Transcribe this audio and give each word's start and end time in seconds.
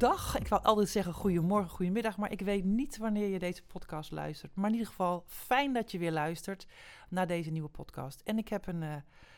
Goedendag. 0.00 0.38
Ik 0.38 0.48
wil 0.48 0.60
altijd 0.60 0.88
zeggen 0.88 1.12
goedemorgen, 1.12 1.70
goedemiddag, 1.70 2.16
maar 2.16 2.32
ik 2.32 2.40
weet 2.40 2.64
niet 2.64 2.96
wanneer 2.96 3.28
je 3.28 3.38
deze 3.38 3.62
podcast 3.62 4.10
luistert. 4.10 4.54
Maar 4.54 4.66
in 4.66 4.72
ieder 4.72 4.88
geval 4.88 5.24
fijn 5.26 5.72
dat 5.72 5.90
je 5.92 5.98
weer 5.98 6.12
luistert 6.12 6.66
naar 7.08 7.26
deze 7.26 7.50
nieuwe 7.50 7.68
podcast. 7.68 8.20
En 8.24 8.38
ik 8.38 8.48
heb 8.48 8.66
een, 8.66 8.82
uh, 8.82 8.92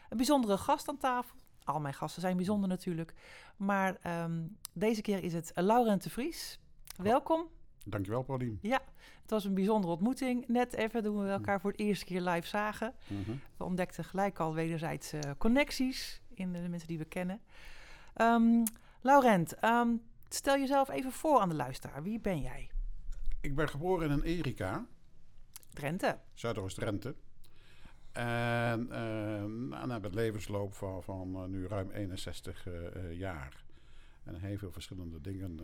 een 0.08 0.16
bijzondere 0.16 0.56
gast 0.56 0.88
aan 0.88 0.96
tafel. 0.96 1.36
Al 1.64 1.80
mijn 1.80 1.94
gasten 1.94 2.20
zijn 2.20 2.36
bijzonder 2.36 2.68
natuurlijk. 2.68 3.14
Maar 3.56 4.22
um, 4.24 4.56
deze 4.72 5.02
keer 5.02 5.22
is 5.22 5.32
het 5.32 5.52
Laurent 5.54 6.02
de 6.02 6.10
Vries. 6.10 6.58
Welkom. 6.96 7.46
Dankjewel, 7.84 8.22
Paulien. 8.22 8.58
Ja, 8.60 8.80
het 9.22 9.30
was 9.30 9.44
een 9.44 9.54
bijzondere 9.54 9.92
ontmoeting. 9.92 10.48
Net 10.48 10.74
even 10.74 11.02
toen 11.02 11.22
we 11.22 11.30
elkaar 11.30 11.60
voor 11.60 11.70
het 11.70 11.80
eerste 11.80 12.04
keer 12.04 12.20
live 12.20 12.46
zagen. 12.46 12.94
Mm 13.06 13.22
-hmm. 13.24 13.40
We 13.56 13.64
ontdekten 13.64 14.04
gelijk 14.04 14.38
al 14.38 14.54
wederzijds 14.54 15.14
uh, 15.14 15.20
connecties 15.38 16.20
in 16.34 16.52
de, 16.52 16.62
de, 16.62 16.68
mensen 16.68 16.88
die 16.88 16.98
we 16.98 17.04
kennen. 17.04 17.40
Um, 18.16 18.62
Laurent, 19.00 19.64
um, 19.64 20.02
stel 20.34 20.58
jezelf 20.58 20.90
even 20.90 21.12
voor 21.12 21.40
aan 21.40 21.48
de 21.48 21.54
luisteraar. 21.54 22.02
Wie 22.02 22.20
ben 22.20 22.40
jij? 22.40 22.70
Ik 23.40 23.54
ben 23.54 23.68
geboren 23.68 24.10
in 24.10 24.20
Erika. 24.20 24.86
Drenthe. 25.70 26.18
Zuidoost-Drenthe. 26.34 27.14
En 28.12 28.80
uh, 28.90 29.84
na 29.84 30.00
het 30.00 30.14
levensloop 30.14 30.74
van, 30.74 31.02
van 31.02 31.36
uh, 31.36 31.44
nu 31.44 31.66
ruim 31.66 31.90
61 31.90 32.66
uh, 32.66 33.18
jaar. 33.18 33.64
En 34.24 34.34
heel 34.34 34.58
veel 34.58 34.72
verschillende 34.72 35.20
dingen 35.20 35.60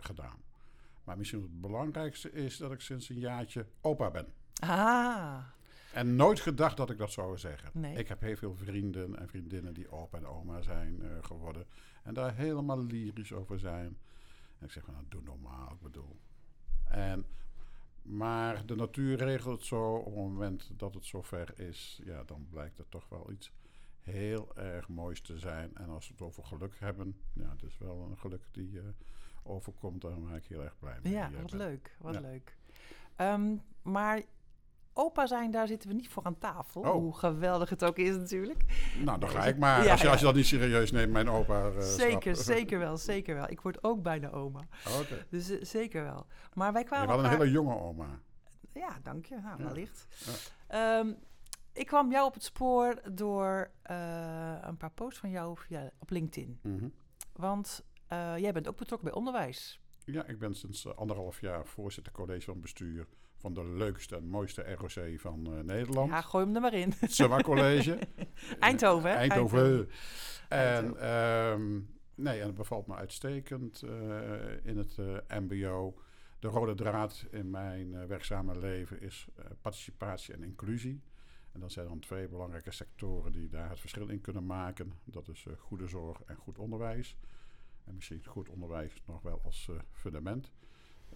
gedaan. 0.00 0.36
Maar 1.04 1.18
misschien 1.18 1.42
het 1.42 1.60
belangrijkste 1.60 2.32
is 2.32 2.56
dat 2.56 2.72
ik 2.72 2.80
sinds 2.80 3.08
een 3.08 3.18
jaartje 3.18 3.66
opa 3.80 4.10
ben. 4.10 4.26
Ah. 4.60 5.38
En 5.96 6.16
nooit 6.16 6.40
gedacht 6.40 6.76
dat 6.76 6.90
ik 6.90 6.98
dat 6.98 7.10
zou 7.10 7.38
zeggen. 7.38 7.70
Nee. 7.72 7.96
Ik 7.96 8.08
heb 8.08 8.20
heel 8.20 8.36
veel 8.36 8.54
vrienden 8.54 9.18
en 9.18 9.28
vriendinnen 9.28 9.74
die 9.74 9.90
opa 9.90 10.18
en 10.18 10.26
oma 10.26 10.62
zijn 10.62 11.02
uh, 11.02 11.08
geworden. 11.20 11.66
En 12.02 12.14
daar 12.14 12.34
helemaal 12.34 12.84
lyrisch 12.84 13.32
over 13.32 13.58
zijn. 13.58 13.98
En 14.58 14.66
ik 14.66 14.70
zeg 14.70 14.84
van, 14.84 14.94
nou, 14.94 15.06
doe 15.08 15.22
normaal, 15.22 15.72
ik 15.72 15.80
bedoel. 15.80 16.16
En, 16.84 17.26
maar 18.02 18.66
de 18.66 18.74
natuur 18.74 19.16
regelt 19.16 19.56
het 19.58 19.66
zo. 19.66 19.94
Op 19.94 20.04
het 20.04 20.14
moment 20.14 20.70
dat 20.76 20.94
het 20.94 21.04
zover 21.04 21.60
is, 21.60 22.00
ja, 22.04 22.24
dan 22.24 22.46
blijkt 22.50 22.78
het 22.78 22.90
toch 22.90 23.08
wel 23.08 23.30
iets 23.30 23.52
heel 24.00 24.56
erg 24.56 24.88
moois 24.88 25.20
te 25.20 25.38
zijn. 25.38 25.76
En 25.76 25.88
als 25.88 26.06
we 26.06 26.12
het 26.12 26.22
over 26.22 26.44
geluk 26.44 26.74
hebben, 26.78 27.16
ja, 27.32 27.50
het 27.50 27.62
is 27.62 27.78
wel 27.78 28.06
een 28.10 28.18
geluk 28.18 28.42
die 28.50 28.70
uh, 28.70 28.82
overkomt. 29.42 30.00
Daar 30.00 30.20
ben 30.20 30.34
ik 30.34 30.44
heel 30.44 30.62
erg 30.62 30.78
blij 30.78 30.98
mee. 31.02 31.12
Ja, 31.12 31.30
wat 31.30 31.52
leuk, 31.52 31.96
wat 32.00 32.14
ja. 32.14 32.20
leuk. 32.20 32.56
Um, 33.16 33.62
maar 33.82 34.22
opa 34.96 35.26
zijn, 35.26 35.50
daar 35.50 35.66
zitten 35.66 35.88
we 35.88 35.94
niet 35.94 36.08
voor 36.08 36.24
aan 36.24 36.38
tafel. 36.38 36.80
Oh. 36.80 36.90
Hoe 36.90 37.14
geweldig 37.14 37.70
het 37.70 37.84
ook 37.84 37.96
is 37.96 38.16
natuurlijk. 38.16 38.64
Nou, 39.04 39.18
dan 39.18 39.28
ga 39.28 39.44
ik 39.44 39.58
maar. 39.58 39.84
Ja, 39.84 39.90
als, 39.90 40.00
je, 40.00 40.08
als 40.08 40.18
je 40.18 40.26
dat 40.26 40.34
niet 40.34 40.46
serieus 40.46 40.92
neemt, 40.92 41.12
mijn 41.12 41.28
opa. 41.28 41.68
Uh, 41.68 41.80
zeker, 41.80 42.36
zeker 42.54 42.78
wel, 42.78 42.96
zeker 42.96 43.34
wel. 43.34 43.50
Ik 43.50 43.60
word 43.60 43.84
ook 43.84 44.02
bijna 44.02 44.30
oma. 44.30 44.60
Okay. 45.00 45.26
Dus 45.28 45.50
uh, 45.50 45.64
zeker 45.64 46.02
wel. 46.02 46.26
Maar 46.54 46.72
wij 46.72 46.84
kwamen 46.84 47.06
Je 47.06 47.12
had 47.12 47.18
een 47.18 47.30
elkaar... 47.30 47.40
hele 47.46 47.52
jonge 47.52 47.80
oma. 47.80 48.20
Ja, 48.72 48.98
dank 49.02 49.26
je. 49.26 49.36
Nou, 49.42 49.64
wellicht. 49.64 50.06
Ja. 50.68 50.98
Um, 50.98 51.16
ik 51.72 51.86
kwam 51.86 52.10
jou 52.10 52.26
op 52.26 52.34
het 52.34 52.44
spoor 52.44 53.00
door 53.12 53.70
uh, 53.90 54.56
een 54.60 54.76
paar 54.76 54.90
posts 54.90 55.20
van 55.20 55.30
jou 55.30 55.56
via, 55.58 55.90
op 55.98 56.10
LinkedIn. 56.10 56.58
Mm 56.62 56.78
-hmm. 56.78 56.92
Want 57.32 57.84
jij 58.36 58.52
bent 58.52 58.68
ook 58.68 58.76
betrokken 58.76 59.08
bij 59.08 59.16
onderwijs. 59.16 59.80
Ja, 60.06 60.26
ik 60.26 60.38
ben 60.38 60.54
sinds 60.54 60.96
anderhalf 60.96 61.40
jaar 61.40 61.66
voorzitter 61.66 62.12
college 62.12 62.44
van 62.44 62.60
bestuur 62.60 63.06
van 63.36 63.54
de 63.54 63.64
leukste 63.64 64.16
en 64.16 64.28
mooiste 64.28 64.74
ROC 64.74 65.20
van 65.20 65.52
uh, 65.52 65.60
Nederland. 65.60 66.10
Ja, 66.10 66.20
gooi 66.20 66.44
hem 66.44 66.54
er 66.54 66.60
maar 66.60 66.74
in. 66.74 66.92
Summa 67.00 67.40
College. 67.40 67.98
Eindhoven, 68.60 69.10
hè? 69.10 69.16
Eindhoven. 69.16 69.88
Eindhoven. 70.48 70.98
En, 70.98 71.10
um, 71.52 71.88
nee, 72.14 72.40
en 72.40 72.46
het 72.46 72.54
bevalt 72.54 72.86
me 72.86 72.94
uitstekend 72.94 73.82
uh, 73.82 73.90
in 74.62 74.76
het 74.76 74.96
uh, 75.00 75.16
mbo. 75.28 75.98
De 76.38 76.48
rode 76.48 76.74
draad 76.74 77.26
in 77.30 77.50
mijn 77.50 78.06
werkzame 78.06 78.58
leven 78.58 79.00
is 79.00 79.28
participatie 79.60 80.34
en 80.34 80.42
inclusie. 80.42 81.02
En 81.52 81.60
dat 81.60 81.72
zijn 81.72 81.86
dan 81.86 81.98
twee 81.98 82.28
belangrijke 82.28 82.70
sectoren 82.70 83.32
die 83.32 83.48
daar 83.48 83.70
het 83.70 83.80
verschil 83.80 84.08
in 84.08 84.20
kunnen 84.20 84.46
maken. 84.46 84.92
Dat 85.04 85.28
is 85.28 85.46
goede 85.58 85.86
zorg 85.86 86.22
en 86.26 86.36
goed 86.36 86.58
onderwijs. 86.58 87.16
En 87.86 87.94
misschien 87.94 88.24
goed 88.24 88.48
onderwijs 88.48 89.02
nog 89.06 89.22
wel 89.22 89.40
als 89.44 89.70
fundament. 89.90 90.52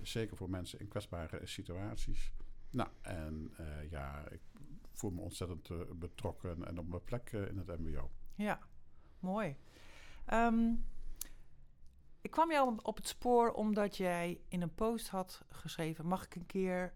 Zeker 0.02 0.36
voor 0.36 0.50
mensen 0.50 0.80
in 0.80 0.88
kwetsbare 0.88 1.46
situaties. 1.46 2.32
Nou, 2.70 2.88
en 3.02 3.54
uh, 3.60 3.90
ja, 3.90 4.28
ik 4.28 4.40
voel 4.92 5.10
me 5.10 5.20
ontzettend 5.20 5.68
uh, 5.68 5.78
betrokken 5.94 6.66
en 6.66 6.78
op 6.78 6.88
mijn 6.88 7.04
plek 7.04 7.32
uh, 7.32 7.48
in 7.48 7.58
het 7.58 7.78
MBO. 7.78 8.10
Ja, 8.34 8.60
mooi. 9.18 9.56
Um, 10.32 10.84
ik 12.20 12.30
kwam 12.30 12.50
jou 12.50 12.78
op 12.82 12.96
het 12.96 13.08
spoor 13.08 13.52
omdat 13.52 13.96
jij 13.96 14.40
in 14.48 14.62
een 14.62 14.74
post 14.74 15.08
had 15.08 15.44
geschreven: 15.48 16.06
mag 16.06 16.24
ik 16.24 16.34
een 16.34 16.46
keer 16.46 16.94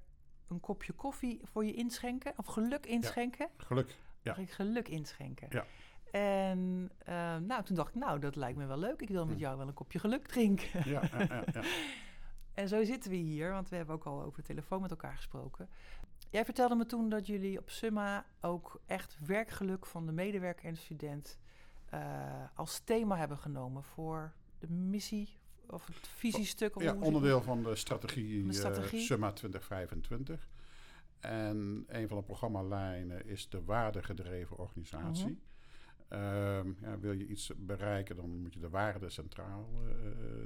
een 0.49 0.61
kopje 0.61 0.93
koffie 0.93 1.41
voor 1.45 1.65
je 1.65 1.75
inschenken? 1.75 2.33
Of 2.37 2.47
geluk 2.47 2.87
inschenken? 2.87 3.49
Ja, 3.59 3.65
geluk. 3.65 3.97
Ja. 4.23 4.31
Mag 4.31 4.39
ik 4.39 4.51
geluk 4.51 4.89
inschenken? 4.89 5.49
Ja. 5.51 5.67
En 6.15 6.91
uh, 7.09 7.37
nou, 7.37 7.63
toen 7.65 7.77
dacht 7.77 7.89
ik, 7.89 7.95
nou, 7.95 8.19
dat 8.19 8.37
lijkt 8.37 8.59
me 8.59 8.67
wel 8.67 8.79
leuk. 8.79 9.01
Ik 9.01 9.09
wil 9.09 9.27
met 9.27 9.39
jou 9.39 9.59
wel 9.59 9.69
een 9.69 9.75
kopje 9.75 9.99
geluk 9.99 10.27
drinken. 10.27 10.91
Ja, 10.91 11.03
ja, 11.03 11.19
ja, 11.19 11.45
ja. 11.53 11.63
En 12.55 12.69
zo 12.69 12.85
zitten 12.85 13.11
we 13.11 13.17
hier, 13.17 13.51
want 13.51 13.69
we 13.69 13.77
hebben 13.77 13.95
ook 13.95 14.05
al 14.05 14.23
over 14.23 14.41
de 14.41 14.47
telefoon 14.47 14.81
met 14.81 14.91
elkaar 14.91 15.17
gesproken. 15.17 15.69
Jij 16.31 16.45
vertelde 16.45 16.75
me 16.75 16.87
toen 16.87 17.09
dat 17.09 17.27
jullie 17.27 17.59
op 17.59 17.71
Summa 17.71 18.27
ook 18.41 18.81
echt 18.87 19.17
werkgeluk 19.27 19.87
van 19.87 20.07
de 20.07 20.13
medewerker 20.13 20.65
en 20.65 20.75
de 20.75 20.81
student 20.81 21.39
uh, 21.95 22.01
als 22.55 22.79
thema 22.79 23.17
hebben 23.17 23.39
genomen 23.39 23.85
voor 23.85 24.33
de 24.59 24.69
missie 24.71 25.39
of 25.67 25.87
het 25.87 26.09
visiestuk. 26.09 26.77
Of 26.77 26.83
ja, 26.83 26.95
onderdeel 26.95 27.43
van 27.43 27.63
de 27.63 27.77
strategie, 27.77 28.47
de 28.47 28.53
strategie. 28.53 29.01
Uh, 29.01 29.07
Summa 29.07 29.33
2025. 29.33 30.49
En 31.21 31.85
een 31.89 32.09
van 32.09 32.17
de 32.17 32.25
programmalijnen 32.25 33.27
is 33.27 33.49
de 33.49 33.65
waardegedreven 33.65 34.59
organisatie. 34.59 35.31
Uh, 35.31 35.53
ja, 36.81 36.99
wil 37.01 37.13
je 37.13 37.27
iets 37.27 37.53
bereiken, 37.57 38.17
dan 38.17 38.31
moet 38.31 38.55
je 38.55 38.61
de 38.61 38.69
waarde 38.69 39.11
centraal 39.11 39.69
uh, 39.87 39.93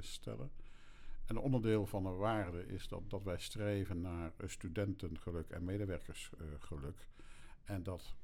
stellen. 0.00 0.50
En 1.26 1.36
een 1.36 1.42
onderdeel 1.42 1.86
van 1.86 2.02
de 2.02 2.08
waarde 2.08 2.66
is 2.66 2.88
dat, 2.88 3.10
dat 3.10 3.22
wij 3.22 3.38
streven 3.38 4.00
naar 4.00 4.32
studentengeluk 4.46 5.50
en 5.50 5.64
medewerkersgeluk. 5.64 7.08
En 7.64 7.82
dat, 7.82 8.14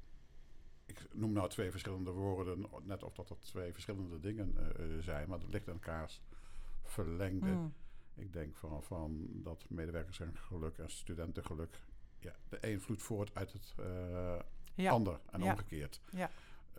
ik 0.85 1.07
noem 1.13 1.31
nou 1.31 1.49
twee 1.49 1.71
verschillende 1.71 2.11
woorden, 2.11 2.65
net 2.83 3.03
of 3.03 3.13
dat 3.13 3.27
dat 3.27 3.41
twee 3.41 3.73
verschillende 3.73 4.19
dingen 4.19 4.55
uh, 4.79 5.03
zijn, 5.03 5.29
maar 5.29 5.39
dat 5.39 5.49
ligt 5.49 5.67
in 5.67 5.73
elkaars 5.73 6.21
verlengde. 6.83 7.51
Mm. 7.51 7.73
Ik 8.15 8.33
denk 8.33 8.55
van, 8.55 8.83
van 8.83 9.27
dat 9.33 9.65
medewerkersgeluk 9.69 10.77
en 10.77 10.89
studentengeluk, 10.89 11.79
ja, 12.19 12.35
de 12.49 12.57
een 12.61 12.81
vloeit 12.81 13.01
voort 13.01 13.35
uit 13.35 13.53
het 13.53 13.73
uh, 13.79 14.39
ja. 14.75 14.91
ander 14.91 15.19
en 15.31 15.41
ja. 15.41 15.51
omgekeerd. 15.51 16.01
Ja. 16.09 16.29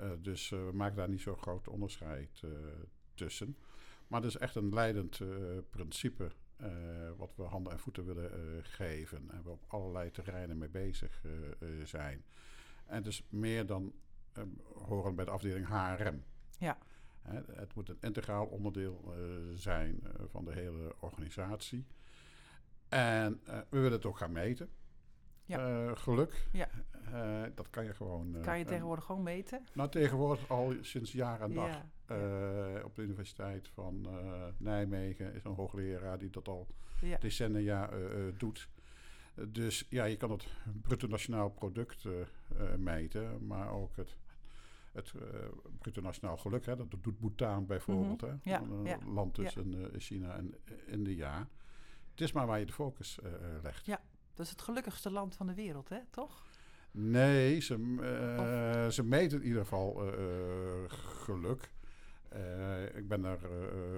Uh, 0.01 0.11
dus 0.21 0.49
we 0.49 0.71
maken 0.73 0.97
daar 0.97 1.09
niet 1.09 1.21
zo'n 1.21 1.37
groot 1.37 1.69
onderscheid 1.69 2.43
tussen. 3.15 3.57
Maar 4.07 4.23
het 4.23 4.31
is 4.31 4.37
echt 4.37 4.55
een 4.55 4.75
leidend 4.75 5.21
uh, 5.21 5.29
principe 5.71 6.31
uh, 6.61 6.69
wat 7.17 7.33
we 7.37 7.43
handen 7.43 7.73
en 7.73 7.79
voeten 7.79 8.05
willen 8.05 8.31
uh, 8.31 8.59
geven. 8.62 9.31
En 9.31 9.43
we 9.43 9.50
op 9.50 9.65
allerlei 9.67 10.11
terreinen 10.11 10.59
mee 10.59 10.69
bezig 10.69 11.23
zijn. 11.85 12.25
En 12.85 12.97
het 12.97 13.06
is 13.06 13.26
meer 13.29 13.67
dan 13.67 13.93
horen 14.75 15.15
bij 15.15 15.25
de 15.25 15.31
afdeling 15.31 15.67
HRM. 15.67 16.23
Ja. 16.59 16.79
Het 17.53 17.75
moet 17.75 17.88
een 17.88 18.00
integraal 18.00 18.47
onderdeel 18.47 19.15
zijn 19.55 20.03
van 20.31 20.44
de 20.44 20.53
hele 20.53 20.94
organisatie. 21.00 21.87
En 22.88 23.41
we 23.44 23.65
willen 23.70 23.93
het 23.93 24.06
ook 24.06 24.19
gaan 24.19 24.32
meten. 24.32 24.70
Ja. 25.46 25.84
Uh, 25.84 25.96
geluk. 25.96 26.48
Ja. 26.52 26.69
Uh, 27.12 27.43
dat 27.54 27.70
kan 27.70 27.84
je 27.84 27.94
gewoon. 27.94 28.37
Uh, 28.37 28.43
kan 28.43 28.58
je 28.58 28.64
tegenwoordig 28.64 29.04
gewoon 29.04 29.22
meten? 29.22 29.66
Nou, 29.72 29.90
tegenwoordig 29.90 30.50
al 30.50 30.75
sinds 30.81 31.12
jaar 31.12 31.40
en 31.40 31.54
dag. 31.54 31.82
Ja. 32.08 32.82
op 32.84 32.94
de 32.94 33.02
Universiteit 33.02 33.69
van 33.69 34.08
Nijmegen 34.56 35.34
is 35.34 35.44
een 35.44 35.54
hoogleraar 35.54 36.19
die 36.19 36.31
dat 36.31 36.48
al 36.48 36.66
ja. 37.00 37.19
decennia 37.19 37.90
doet. 38.37 38.69
dus 39.48 39.87
ja, 39.90 40.04
je 40.04 40.16
kan 40.16 40.31
het 40.31 40.46
bruto 40.82 41.06
nationaal 41.06 41.50
product 41.50 42.04
meten, 42.76 43.46
maar 43.46 43.70
ook 43.70 43.96
het, 43.96 44.16
het 44.93 45.12
bruto 45.78 46.00
nationaal 46.00 46.37
geluk. 46.37 46.66
Hè, 46.66 46.76
dat 46.76 46.87
doet 46.90 47.19
Bhutan 47.19 47.66
bijvoorbeeld. 47.66 48.22
Mm 48.22 48.28
-hmm. 48.28 48.40
hè, 48.43 48.50
ja. 48.50 48.60
een 48.60 48.84
ja. 48.84 48.98
land 49.06 49.34
tussen 49.34 49.90
China 49.98 50.37
en 50.37 50.54
India. 50.87 51.48
Het 52.16 52.25
is 52.25 52.32
maar 52.32 52.46
waar 52.46 52.58
je 52.58 52.66
de 52.66 52.72
focus 52.72 53.19
eh, 53.20 53.34
eh, 53.34 53.62
legt. 53.62 53.87
Ja. 53.87 54.00
Dat 54.37 54.44
is 54.47 54.50
het 54.50 54.62
gelukkigste 54.62 55.11
land 55.11 55.35
van 55.35 55.47
de 55.47 55.55
wereld, 55.55 55.88
hè? 55.88 55.99
Toch? 56.11 56.44
Nee, 56.91 57.61
ze, 57.61 57.75
eh, 58.00 58.88
ze 58.88 59.03
meten 59.03 59.41
in 59.41 59.47
ieder 59.47 59.62
geval 59.62 60.03
eh, 60.03 60.85
eh, 60.85 60.91
geluk. 60.91 61.75
Ik 62.94 63.09
ben 63.09 63.23
daar 63.23 63.38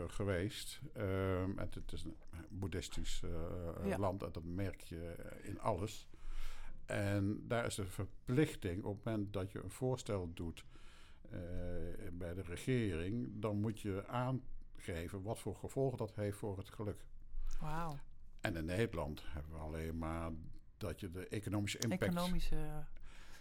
geweest. 0.07 0.81
Ehm, 0.93 1.57
het, 1.57 1.75
het 1.75 1.93
is 1.93 2.03
een 2.05 2.17
boeddhistisch 2.49 3.23
Ja. 3.85 3.99
land 3.99 4.23
en 4.23 4.33
dat 4.33 4.45
merk 4.45 4.81
je 4.81 5.15
in 5.43 5.61
alles. 5.61 6.09
En 6.87 7.45
daar 7.47 7.67
is 7.67 7.75
de 7.75 7.87
verplichting 7.87 8.85
op 8.85 8.97
het 8.97 9.05
moment 9.05 9.33
dat 9.33 9.53
je 9.53 9.63
een 9.63 9.71
voorstel 9.71 10.31
doet 10.35 10.65
bij 12.13 12.35
de 12.35 12.43
regering, 12.43 13.29
dan 13.35 13.61
moet 13.61 13.81
je 13.81 14.07
aangeven 14.07 15.23
wat 15.23 15.39
voor 15.39 15.57
gevolgen 15.57 15.99
dat 15.99 16.15
heeft 16.15 16.37
voor 16.37 16.59
het 16.59 16.69
geluk. 16.69 17.05
Wauw. 17.61 17.99
En 18.41 18.57
in 18.57 18.65
Nederland 18.65 19.23
hebben 19.27 19.53
we 19.53 19.59
alleen 19.59 19.99
maar 19.99 20.31
dat 20.77 21.01
je 21.01 21.11
de 21.11 21.29
economische 21.29 21.79
impact 21.79 22.03
Economische... 22.03 22.57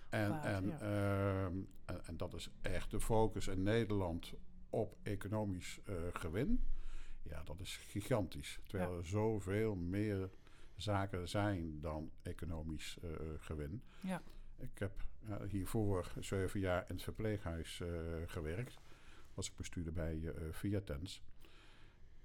en, 0.10 0.30
Waarde, 0.30 0.48
en, 0.48 0.68
ja. 0.68 0.80
ehm, 0.80 1.58
en, 1.86 2.06
en 2.06 2.18
dat 2.18 2.34
is 2.34 2.50
echt 2.62 2.92
de 2.92 3.00
focus 3.00 3.48
in 3.48 3.64
Nederland 3.64 4.34
op 4.70 4.98
economisch 5.04 5.80
eh, 5.86 5.96
gewin. 6.14 6.64
Ja, 7.22 7.44
dat 7.44 7.60
is 7.60 7.78
gigantisch. 7.78 8.60
Terwijl 8.68 8.92
Ja. 8.92 8.98
er 8.98 9.06
zoveel 9.06 9.76
meer 9.76 10.30
zaken 10.76 11.30
zijn 11.30 11.80
dan 11.82 12.12
economisch 12.22 12.98
eh, 13.04 13.10
gewin. 13.38 13.84
Ja. 14.00 14.22
Ik 14.58 14.80
heb 14.80 15.06
hiervoor 15.50 16.12
zeven 16.20 16.60
jaar 16.60 16.86
in 16.88 16.96
het 16.96 17.04
verpleeghuis 17.04 17.82
eh, 17.82 17.90
gewerkt. 18.26 18.78
Was 19.34 19.50
ik 19.50 19.56
bestuurder 19.56 19.94
bij 19.94 20.22
eh 20.26 20.34
Viatens. 20.52 21.22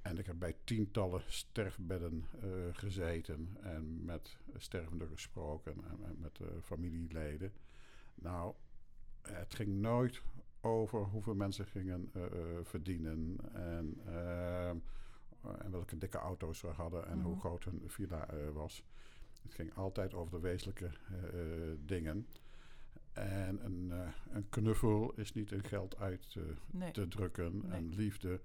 En 0.03 0.19
ik 0.19 0.27
heb 0.27 0.39
bij 0.39 0.57
tientallen 0.65 1.23
sterfbedden 1.27 2.25
eh, 2.41 2.49
gezeten 2.73 3.57
en 3.61 4.05
met 4.05 4.37
stervenden 4.57 5.09
gesproken 5.09 5.73
en, 5.75 6.05
en 6.05 6.17
met 6.19 6.41
eh, 6.41 6.47
familieleden. 6.63 7.53
Nou, 8.15 8.55
het 9.23 9.55
ging 9.55 9.69
nooit 9.81 10.23
over 10.61 11.01
hoeveel 11.05 11.35
mensen 11.35 11.67
gingen 11.67 12.11
eh, 12.13 12.23
verdienen 12.63 13.37
en, 13.53 14.01
en 15.59 15.71
welke 15.71 15.99
dikke 15.99 16.19
auto's 16.19 16.59
ze 16.59 16.67
hadden 16.67 17.07
en 17.07 17.21
hoe 17.21 17.31
Mhm. 17.33 17.41
groot 17.41 17.65
hun 17.65 17.83
villa 17.87 18.29
was. 18.53 18.85
Het 19.43 19.55
ging 19.55 19.75
altijd 19.75 20.15
over 20.15 20.33
de 20.33 20.41
wezenlijke 20.41 20.91
dingen. 21.85 22.27
En 23.13 23.65
een, 23.65 23.93
een 24.31 24.49
knuffel 24.49 25.13
is 25.15 25.33
niet 25.33 25.53
in 25.53 25.65
geld 25.65 25.97
uit 25.99 26.37
Nee. 26.71 26.91
te 26.93 27.09
drukken. 27.09 27.61
Nee. 27.63 27.71
En 27.71 27.95
liefde. 27.95 28.41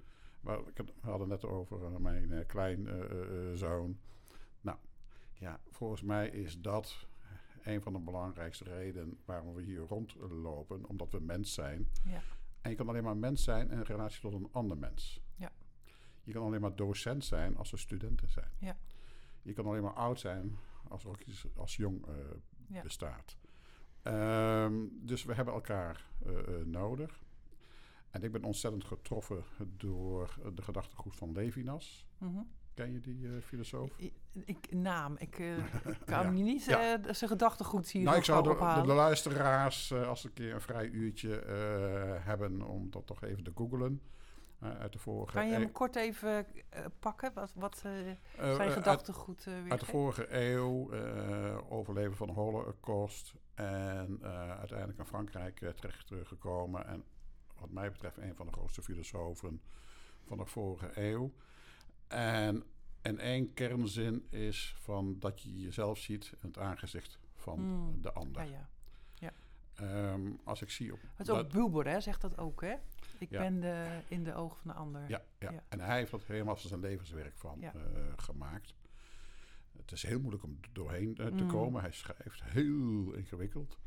Maar 0.48 0.64
we 0.64 0.84
hadden 1.02 1.28
net 1.28 1.46
over 1.46 1.84
eh, 1.86 1.96
mijn 1.96 2.32
eh, 2.32 2.46
kleinzoon. 2.46 3.98
nou, 4.62 4.78
ja, 5.34 5.60
volgens 5.70 6.02
mij 6.02 6.30
is 6.30 6.62
dat 6.62 7.08
een 7.64 7.82
van 7.82 7.94
de 7.94 8.00
belangrijkste 8.00 8.64
redenen 8.64 9.20
waarom 9.26 9.54
we 9.54 9.62
hier 9.62 9.80
rondlopen. 9.80 10.86
Omdat 10.86 11.12
we 11.12 11.20
mens 11.20 11.54
zijn. 11.54 11.90
Ja. 12.04 12.22
En 12.62 12.70
je 12.70 12.76
kan 12.76 12.90
alleen 12.90 13.04
maar 13.04 13.18
mens 13.18 13.44
zijn 13.44 13.70
in 13.72 13.82
relatie 13.82 14.22
tot 14.22 14.34
een 14.34 14.50
ander 14.52 14.78
mens. 14.78 15.22
Ja. 15.36 15.52
Je 16.24 16.32
kan 16.34 16.44
alleen 16.44 16.62
maar 16.62 16.76
docent 16.76 17.26
zijn 17.26 17.58
als 17.58 17.72
er 17.72 17.80
studenten 17.80 18.30
zijn. 18.30 18.52
Ja. 18.60 18.78
Je 19.42 19.54
kan 19.54 19.66
alleen 19.66 19.84
maar 19.84 19.94
oud 19.94 20.20
zijn 20.20 20.58
als 20.88 21.04
er 21.04 21.10
ook 21.10 21.22
iets 21.22 21.46
als 21.56 21.76
jong 21.76 22.08
eh, 22.08 22.14
Ja. 22.68 22.82
bestaat. 22.82 23.38
Ehm, 24.02 24.86
dus 24.92 25.24
we 25.24 25.34
hebben 25.34 25.54
elkaar 25.54 26.06
eh, 26.26 26.38
eh, 26.38 26.66
nodig. 26.66 27.24
En 28.12 28.24
ik 28.24 28.32
ben 28.32 28.44
ontzettend 28.44 28.84
getroffen 28.86 29.44
door 29.68 30.38
de 30.56 30.62
gedachtegoed 30.62 31.16
van 31.16 31.32
Levinas. 31.32 32.06
Mhm. 32.18 32.40
Ken 32.74 32.92
je 32.94 33.00
die 33.00 33.28
eh, 33.28 33.42
filosoof? 33.42 33.98
Ik, 33.98 34.14
ik- 34.46 34.72
naam. 34.72 35.16
Ik 35.18 35.40
eh, 35.40 35.56
kan 36.06 36.24
Ja. 36.24 36.32
je 36.38 36.44
niet 36.44 36.64
Ja. 36.66 36.98
eh, 37.04 37.14
zijn 37.14 37.30
gedachtegoed 37.30 37.90
hier 37.92 38.04
nou, 38.04 38.18
ik 38.18 38.24
zou 38.24 38.44
de, 38.84 38.94
luisteraars, 38.94 39.92
eh, 39.92 40.08
als 40.08 40.22
ze 40.22 40.28
een 40.28 40.34
keer 40.34 40.54
een 40.54 40.62
vrij 40.62 40.90
uurtje 40.90 41.40
eh, 41.40 42.26
hebben, 42.26 42.62
om 42.62 42.90
dat 42.90 43.06
toch 43.08 43.24
even 43.24 43.44
te 43.44 43.52
googlen. 43.56 44.02
eh, 44.60 44.70
uit 44.80 44.94
de 44.94 45.00
vorige 45.00 45.34
Kan 45.34 45.46
je 45.48 45.54
hem 45.54 45.62
eeuw. 45.62 45.72
kort 45.72 45.96
even 45.96 46.46
eh, 46.70 46.86
pakken? 47.00 47.32
Wat, 47.34 47.52
wat 47.56 47.82
eh, 47.86 48.10
Eh, 48.10 48.16
zijn 48.36 48.60
uit- 48.60 48.74
gedachtegoed 48.74 49.48
eh 49.48 49.62
weer 49.62 49.72
Uit 49.72 49.80
de 49.80 49.86
vorige 49.86 50.26
eeuw, 50.30 50.92
eh, 50.92 51.58
overleven 51.72 52.16
van 52.16 52.28
de 52.28 52.34
Holocaust. 52.34 53.34
En 53.56 54.18
eh, 54.22 54.50
uiteindelijk 54.58 55.00
in 55.00 55.06
Frankrijk 55.06 55.62
uh, 55.62 55.70
terechtgekomen. 55.70 56.88
En 56.88 57.04
wat 57.60 57.70
mij 57.72 57.92
betreft 57.92 58.18
een 58.18 58.36
van 58.36 58.46
de 58.46 58.52
grootste 58.52 58.82
filosofen 58.82 59.62
van 60.26 60.38
de 60.38 60.46
vorige 60.46 60.92
eeuw. 60.94 61.32
En 62.08 62.64
in 63.02 63.20
één 63.20 63.54
kernzin 63.54 64.28
is 64.30 64.76
van 64.80 65.20
dat 65.20 65.42
je 65.42 65.60
jezelf 65.62 65.98
ziet 65.98 66.32
in 66.42 66.48
het 66.48 66.58
aangezicht 66.58 67.20
van 67.36 67.58
Hmm. 67.60 68.02
de 68.02 68.14
ander. 68.14 68.44
Ja, 68.50 68.70
ja. 69.14 69.32
Ehm, 69.74 70.32
als 70.44 70.62
ik 70.62 70.70
zie 70.70 70.94
op... 70.94 71.00
Het 71.16 71.28
is 71.28 71.34
ook 71.34 71.52
Bulber, 71.52 71.88
hè? 71.88 72.00
Zegt 72.02 72.22
dat 72.22 72.38
ook, 72.38 72.62
hè? 72.62 72.76
Ik 73.20 73.30
Ja. 73.30 73.40
ben 73.40 73.60
de, 73.60 74.00
in 74.08 74.24
de 74.24 74.34
ogen 74.34 74.58
van 74.58 74.68
de 74.72 74.78
ander. 74.78 75.02
Ja, 75.10 75.22
ja. 75.40 75.52
Ja. 75.52 75.64
en 75.70 75.80
hij 75.80 75.98
heeft 75.98 76.12
dat 76.12 76.24
helemaal 76.26 76.58
zijn 76.58 76.80
levenswerk 76.80 77.38
van 77.38 77.62
eh, 77.62 77.72
gemaakt. 78.16 78.74
Het 79.78 79.92
is 79.92 80.04
heel 80.04 80.20
moeilijk 80.20 80.44
om 80.44 80.60
doorheen 80.72 81.18
eh, 81.18 81.26
te 81.28 81.44
Mm. 81.44 81.48
komen. 81.50 81.82
Hij 81.82 81.92
schrijft 81.92 82.44
heel 82.44 83.14
ingewikkeld. 83.14 83.78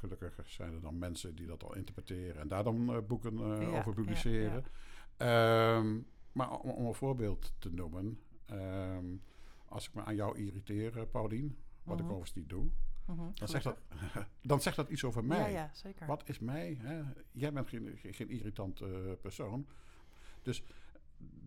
Gelukkig 0.00 0.34
zijn 0.50 0.74
er 0.74 0.80
dan 0.80 0.98
mensen 0.98 1.34
die 1.34 1.46
dat 1.46 1.62
al 1.64 1.74
interpreteren 1.76 2.40
en 2.40 2.48
daar 2.48 2.64
dan 2.64 2.94
eh, 2.94 2.98
boeken 3.06 3.32
eh, 3.38 3.60
Ja, 3.62 3.66
over 3.66 3.74
ja, 3.88 3.92
publiceren. 3.92 4.64
Ehm, 5.16 5.98
maar 6.32 6.50
om, 6.60 6.70
om 6.70 6.86
een 6.86 6.94
voorbeeld 6.94 7.52
te 7.58 7.70
noemen, 7.72 8.20
ehm, 8.46 9.04
als 9.68 9.88
ik 9.88 9.94
me 9.94 10.04
aan 10.04 10.14
jou 10.14 10.38
irriteer, 10.38 10.98
eh, 10.98 11.04
Paulien, 11.10 11.56
wat 11.82 11.96
Mhm. 11.96 12.04
ik 12.04 12.10
overigens 12.10 12.34
niet 12.34 12.48
doe, 12.48 12.70
Mhm, 13.06 13.30
dan 13.34 13.48
zegt, 13.48 13.64
dat, 13.64 13.78
dan 14.42 14.60
zegt 14.60 14.76
dat 14.76 14.88
iets 14.88 15.04
over 15.04 15.24
mij. 15.24 15.38
Ja, 15.38 15.46
ja, 15.62 15.70
zeker. 15.74 16.06
Wat 16.06 16.28
is 16.28 16.38
mij? 16.38 16.78
Hè? 16.80 17.02
Jij 17.32 17.52
bent 17.52 17.68
geen, 17.68 17.96
geen, 17.96 18.14
geen 18.14 18.28
irritant 18.30 18.82
persoon. 19.20 19.66
Dus 20.42 20.62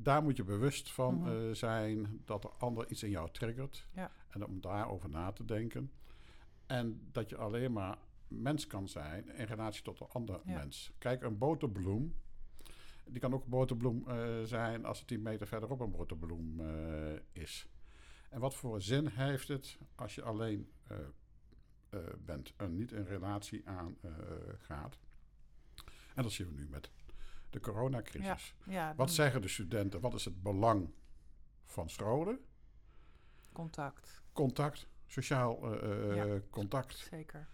daar 0.02 0.24
moet 0.24 0.36
je 0.38 0.44
bewust 0.44 0.92
van 0.92 1.16
Mhm. 1.16 1.54
zijn 1.54 2.22
dat 2.26 2.42
de 2.42 2.50
ander 2.50 2.90
iets 2.90 3.04
in 3.04 3.10
jou 3.10 3.30
triggert. 3.32 3.88
Ja. 3.94 4.12
En 4.30 4.46
om 4.46 4.62
daarover 4.62 5.10
na 5.10 5.32
te 5.32 5.46
denken. 5.46 5.92
En 6.66 7.08
dat 7.12 7.30
je 7.30 7.38
alleen 7.38 7.72
maar 7.74 7.98
mens 8.42 8.68
kan 8.68 8.88
zijn 8.88 9.36
in 9.36 9.46
relatie 9.46 9.84
tot 9.84 10.00
een 10.00 10.08
ander 10.10 10.42
Ja. 10.46 10.58
mens. 10.58 10.92
Kijk, 10.98 11.22
een 11.24 11.38
boterbloem. 11.38 12.16
Die 13.06 13.20
kan 13.20 13.34
ook 13.34 13.44
een 13.44 13.50
boterbloem 13.50 14.08
eh, 14.08 14.44
zijn 14.44 14.86
als 14.86 14.98
het 15.00 15.08
10 15.08 15.22
meter 15.22 15.48
verderop 15.48 15.80
een 15.80 15.92
boterbloem 15.92 16.60
eh, 16.60 17.20
is. 17.32 17.68
En 18.30 18.40
wat 18.40 18.56
voor 18.56 18.82
zin 18.82 19.08
heeft 19.08 19.48
het 19.48 19.78
als 19.96 20.16
je 20.16 20.24
alleen 20.24 20.72
eh, 20.88 20.98
bent 22.26 22.54
en 22.56 22.76
niet 22.76 22.92
in 22.92 23.04
relatie 23.04 23.68
aan 23.68 23.98
gaat? 24.58 24.98
En 26.16 26.24
dat 26.24 26.32
zien 26.32 26.48
we 26.48 26.54
nu 26.54 26.68
met 26.70 26.92
de 27.50 27.60
coronacrisis. 27.60 28.56
ja, 28.66 28.96
Wat 28.96 29.12
zeggen 29.12 29.42
de 29.42 29.48
studenten? 29.48 30.00
Wat 30.00 30.14
is 30.14 30.26
het 30.26 30.44
belang 30.44 30.94
van 31.66 31.90
scholen? 31.90 32.40
contact. 33.52 34.22
Contact, 34.32 34.88
sociaal 35.08 35.60
contact. 36.50 36.98
Zeker. 36.98 37.48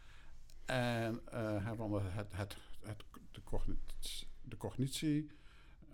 En 0.69 1.19
eh, 1.31 1.65
hebben 1.65 1.91
we 1.91 1.99
het, 2.01 2.33
het, 2.33 2.57
het, 2.83 3.03
de, 3.31 3.43
cognitie. 3.43 4.27
De 4.41 4.57
cognitie. 4.57 5.29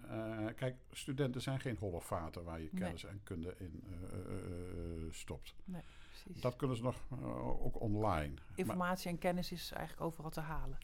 Eh, 0.09 0.45
kijk, 0.55 0.75
studenten 0.91 1.41
zijn 1.41 1.59
geen 1.59 1.77
holle 1.77 2.01
vaten 2.01 2.43
waar 2.43 2.61
je 2.61 2.69
Nee. 2.71 2.81
kennis 2.81 3.03
en 3.03 3.19
kunde 3.23 3.55
in 3.57 3.83
eh, 3.85 4.19
eh, 4.19 5.05
eh, 5.05 5.11
stopt. 5.11 5.55
Precies. 5.65 6.41
Dat 6.41 6.55
kunnen 6.55 6.77
ze 6.77 6.83
nog 6.83 6.95
eh, 7.11 7.63
ook 7.65 7.79
online. 7.81 8.33
Maar, 8.33 8.43
Informatie 8.55 9.09
en 9.09 9.17
kennis 9.17 9.51
is 9.51 9.71
eigenlijk 9.71 10.07
overal 10.07 10.29
te 10.31 10.39
halen. 10.41 10.77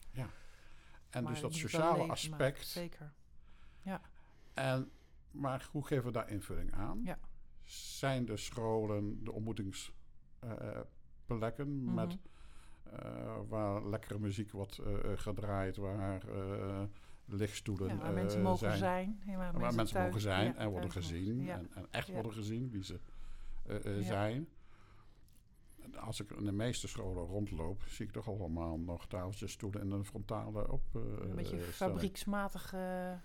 en 1.10 1.22
Maar 1.22 1.32
dus 1.32 1.40
dat 1.40 1.54
sociale 1.54 2.10
aspect. 2.10 2.66
Zeker. 2.66 3.12
En, 4.54 4.90
maar 5.30 5.68
hoe 5.72 5.86
geven 5.86 6.04
we 6.04 6.12
daar 6.12 6.30
invulling 6.30 6.72
aan? 6.74 7.00
Ja. 7.04 7.18
Zijn 7.64 8.24
de 8.24 8.36
scholen 8.36 9.24
de 9.24 9.32
ontmoetingsplekken 9.32 11.84
Mhm. 11.84 11.94
met 11.94 12.10
eh, 12.12 12.18
waar 13.48 13.84
lekkere 13.84 14.18
muziek 14.18 14.50
wordt 14.50 14.78
eh, 14.78 15.12
eh, 15.12 15.18
gedraaid, 15.18 15.76
waar 15.76 16.28
eh, 16.28 16.82
lichtstoelen 17.24 17.88
Ja, 17.88 17.96
waar 17.96 18.08
eh, 18.08 18.14
mensen 18.14 18.42
mogen 18.42 18.58
zijn, 18.58 18.78
zijn. 18.78 19.20
Ja, 19.26 19.36
waar, 19.36 19.52
waar 19.52 19.74
mensen 19.74 19.94
thuis- 19.94 20.06
mogen 20.06 20.20
zijn 20.20 20.46
ja, 20.46 20.54
en 20.56 20.68
worden 20.70 20.90
gezien 20.90 21.48
en, 21.50 21.70
en 21.74 21.86
echt 21.90 22.12
worden 22.12 22.32
gezien 22.32 22.70
wie 22.70 22.84
ze 22.84 23.00
eh, 23.66 23.98
eh, 23.98 24.04
zijn. 24.06 24.48
En 25.82 25.96
Als 25.98 26.20
ik 26.20 26.30
in 26.30 26.44
de 26.44 26.52
meeste 26.52 26.88
scholen 26.88 27.24
rondloop, 27.24 27.82
zie 27.86 28.06
ik 28.06 28.12
toch 28.12 28.28
allemaal 28.28 28.78
nog 28.78 29.06
tafeltjes, 29.06 29.52
stoelen 29.52 29.80
in 29.82 29.90
een 29.90 30.04
frontale 30.04 30.68
op. 30.70 30.82
eh, 30.94 31.00
Een 31.02 31.34
beetje 31.34 31.58
fabrieksmatige 31.58 33.18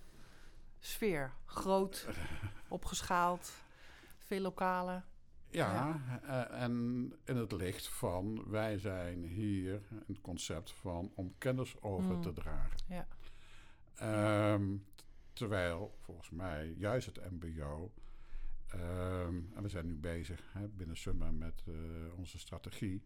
sfeer. 0.78 1.32
Groot, 1.44 2.08
opgeschaald, 2.68 3.52
veel 4.18 4.40
lokalen. 4.40 5.04
Ja, 5.50 6.00
eh, 6.22 6.62
en 6.62 6.72
in 7.24 7.36
het 7.36 7.52
licht 7.52 7.88
van 7.88 8.44
wij 8.50 8.78
zijn 8.78 9.24
hier 9.24 9.80
een 10.06 10.20
concept 10.20 10.70
van 10.72 11.10
om 11.14 11.34
kennis 11.38 11.82
over 11.82 12.14
Mm. 12.14 12.22
te 12.22 12.32
dragen. 12.32 12.78
Ja. 12.88 13.06
Ehm, 13.94 14.76
terwijl 15.32 15.94
volgens 16.00 16.30
mij 16.30 16.74
juist 16.76 17.06
het 17.06 17.30
MBO 17.30 17.90
Ehm, 18.68 19.34
en 19.54 19.62
we 19.62 19.68
zijn 19.68 19.86
nu 19.86 19.94
bezig 19.96 20.52
hè, 20.52 20.68
binnen 20.68 20.96
Summa 20.96 21.30
met 21.30 21.62
eh, 21.66 21.74
onze 22.16 22.38
strategie. 22.38 23.02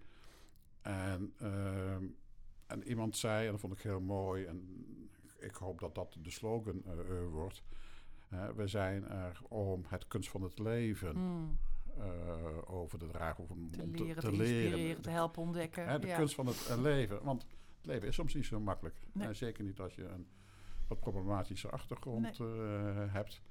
En, 0.80 1.32
ehm, 1.38 2.04
en 2.66 2.82
iemand 2.88 3.16
zei, 3.16 3.44
en 3.46 3.50
dat 3.50 3.60
vond 3.60 3.72
ik 3.72 3.78
heel 3.82 4.00
mooi, 4.00 4.44
en 4.44 4.86
ik 5.38 5.54
hoop 5.54 5.80
dat 5.80 5.94
dat 5.94 6.16
de 6.22 6.30
slogan 6.30 6.82
eh, 6.84 7.26
wordt. 7.30 7.62
we 8.56 8.66
zijn 8.66 9.08
er 9.08 9.40
om 9.48 9.84
het 9.88 10.08
kunst 10.08 10.30
van 10.30 10.42
het 10.42 10.58
leven 10.58 11.16
Mm. 11.16 11.58
Eh, 11.98 12.74
over 12.74 12.98
te 12.98 13.06
dragen. 13.06 13.44
Of 13.44 13.50
om 13.50 13.70
Te 13.70 13.86
leren, 13.86 14.22
te, 14.22 14.32
leren. 14.32 15.02
te 15.02 15.10
helpen 15.10 15.42
ontdekken. 15.42 15.88
Hè, 15.88 15.98
de 15.98 16.06
ja. 16.06 16.16
kunst 16.16 16.34
van 16.34 16.46
het 16.46 16.66
eh, 16.68 16.80
leven. 16.80 17.24
Want 17.24 17.42
het 17.42 17.86
leven 17.86 18.08
is 18.08 18.14
soms 18.14 18.34
niet 18.34 18.44
zo 18.44 18.60
makkelijk. 18.60 18.94
Nee. 19.12 19.26
En 19.26 19.36
zeker 19.36 19.64
niet 19.64 19.80
als 19.80 19.94
je 19.94 20.04
een 20.04 20.26
wat 20.88 21.00
problematische 21.00 21.70
achtergrond 21.70 22.40
eh, 22.40 23.12
hebt. 23.12 23.42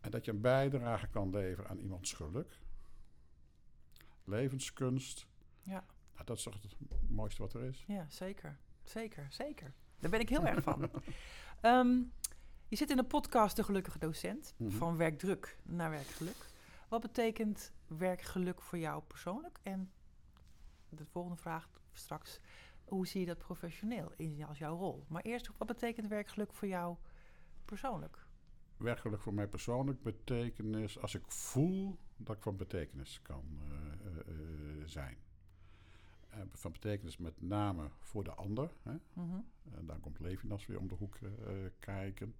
En 0.00 0.10
dat 0.10 0.24
je 0.24 0.30
een 0.30 0.40
bijdrage 0.40 1.06
kan 1.06 1.30
leveren 1.30 1.70
aan 1.70 1.78
iemands 1.78 2.12
geluk. 2.12 2.60
Levenskunst. 4.24 5.26
Ja. 5.62 5.84
Nou, 6.14 6.24
dat 6.24 6.36
is 6.36 6.42
toch 6.42 6.62
het 6.62 6.76
mooiste 7.08 7.42
wat 7.42 7.54
er 7.54 7.62
is. 7.62 7.84
Ja, 7.86 8.06
zeker. 8.08 8.58
Zeker, 8.82 9.26
zeker. 9.30 9.72
Daar 9.98 10.10
ben 10.10 10.20
ik 10.20 10.28
heel 10.28 10.46
erg 10.46 10.62
van. 10.62 10.90
Ehm, 11.60 12.02
je 12.68 12.76
zit 12.76 12.90
in 12.90 12.98
een 12.98 13.06
podcast 13.06 13.56
De 13.56 13.64
Gelukkige 13.64 13.98
Docent. 13.98 14.54
Mhm. 14.56 14.70
Van 14.70 14.96
werkdruk 14.96 15.58
naar 15.62 15.90
werkgeluk. 15.90 16.36
Wat 16.88 17.00
betekent 17.00 17.72
werkgeluk 17.86 18.62
voor 18.62 18.78
jou 18.78 19.02
persoonlijk? 19.02 19.58
En 19.62 19.90
de 20.88 21.06
volgende 21.06 21.36
vraag 21.36 21.68
straks. 21.92 22.40
Hoe 22.84 23.06
zie 23.06 23.20
je 23.20 23.26
dat 23.26 23.38
professioneel 23.38 24.12
in, 24.16 24.44
als 24.44 24.58
jouw 24.58 24.76
rol? 24.76 25.04
Maar 25.08 25.22
eerst, 25.22 25.50
wat 25.56 25.66
betekent 25.66 26.08
werkgeluk 26.08 26.52
voor 26.52 26.68
jou 26.68 26.96
persoonlijk? 27.64 28.26
Werkelijk 28.76 29.22
voor 29.22 29.34
mij 29.34 29.48
persoonlijk 29.48 30.02
betekenis 30.02 30.98
als 30.98 31.14
ik 31.14 31.22
voel 31.26 31.98
dat 32.16 32.36
ik 32.36 32.42
van 32.42 32.56
betekenis 32.56 33.22
kan 33.22 33.44
eh, 33.60 33.66
eh, 33.66 34.18
eh, 34.18 34.86
zijn. 34.86 35.16
Van 36.52 36.72
betekenis 36.72 37.16
met 37.16 37.40
name 37.40 37.90
voor 38.00 38.24
de 38.24 38.34
ander. 38.34 38.70
Hè? 38.82 38.96
Mhm. 39.12 39.40
En 39.74 39.86
dan 39.86 40.00
komt 40.00 40.20
Levinas 40.20 40.66
weer 40.66 40.78
om 40.78 40.88
de 40.88 40.94
hoek 40.94 41.18
kijken. 41.78 42.34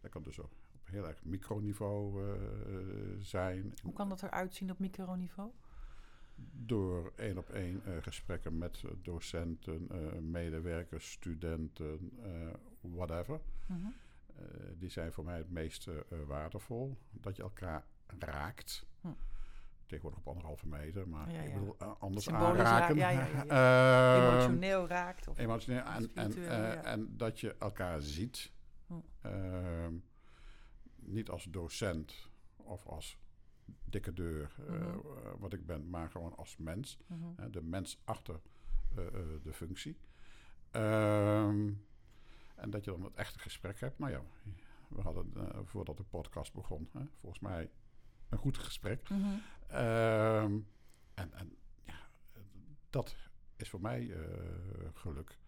Dat 0.00 0.10
kan 0.10 0.22
dus 0.22 0.38
op 0.38 0.52
heel 0.90 1.06
erg 1.06 1.24
microniveau 1.24 2.24
eh, 2.24 2.32
eh, 2.32 2.40
zijn. 3.18 3.74
Hoe 3.82 3.92
kan 3.92 4.08
dat 4.08 4.22
eruit 4.22 4.54
zien 4.54 4.70
op 4.70 4.78
microniveau? 4.78 5.50
Door 6.52 7.12
één 7.16 7.38
op 7.38 7.50
één 7.50 7.82
eh, 7.84 7.92
gesprekken 8.00 8.58
met 8.58 8.84
docenten, 9.02 9.88
medewerkers, 10.30 11.10
studenten, 11.10 12.12
whatever. 12.80 13.40
Mhm. 13.66 13.88
Die 14.78 14.88
zijn 14.88 15.12
voor 15.12 15.24
mij 15.24 15.36
het 15.36 15.50
meest 15.50 15.88
waardevol. 16.26 16.96
Dat 17.10 17.36
je 17.36 17.42
elkaar 17.42 17.84
raakt. 18.18 18.86
Hm. 19.00 19.08
Tegenwoordig 19.86 20.20
op 20.20 20.28
anderhalve 20.28 20.66
meter, 20.66 21.08
maar 21.08 21.30
Ja, 21.32 21.40
ik 21.40 21.52
bedoel 21.52 21.76
anders 21.98 22.24
Symbolisch 22.24 22.60
aanraken. 22.60 22.96
ja, 22.96 23.10
Ehm, 24.16 24.32
Emotioneel 24.32 24.88
raakt? 24.88 25.28
Of 25.28 25.38
Emotioneel. 25.38 25.82
En, 25.84 26.10
en, 26.14 26.84
en 26.84 27.16
dat 27.16 27.40
je 27.40 27.54
elkaar 27.58 28.00
ziet. 28.00 28.52
Hm. 28.86 28.94
Ehm, 29.20 29.94
niet 31.12 31.28
als 31.30 31.44
docent 31.44 32.28
of 32.56 32.86
als 32.86 33.18
dikke 33.84 34.12
deur, 34.12 34.54
eh, 34.58 34.74
Mhm. 34.74 34.82
eh, 34.84 35.32
wat 35.38 35.52
ik 35.52 35.66
ben, 35.66 35.90
maar 35.90 36.10
gewoon 36.10 36.36
als 36.36 36.56
mens. 36.56 36.98
Mhm. 37.06 37.50
De 37.50 37.62
mens 37.62 38.00
achter 38.04 38.40
eh, 38.90 38.96
de 39.42 39.52
functie. 39.52 39.96
Ehm, 40.70 41.72
en 42.54 42.70
dat 42.70 42.84
je 42.84 42.90
dan 42.90 43.02
het 43.04 43.14
echte 43.14 43.38
gesprek 43.38 43.80
hebt. 43.80 43.98
Nou 43.98 44.12
ja, 44.12 44.22
we 44.88 45.00
hadden 45.00 45.32
voordat 45.66 45.96
de 45.96 46.02
podcast 46.02 46.52
begon, 46.52 46.88
hè, 46.92 47.04
volgens 47.20 47.40
mij 47.42 47.70
een 48.28 48.38
goed 48.38 48.58
gesprek. 48.58 49.08
Mhm. 49.08 49.24
Ehm, 49.66 50.58
en, 51.14 51.32
en 51.32 51.56
ja, 51.84 52.08
dat 52.90 53.16
is 53.56 53.68
voor 53.68 53.80
mij 53.80 54.14
geluk. 54.94 55.38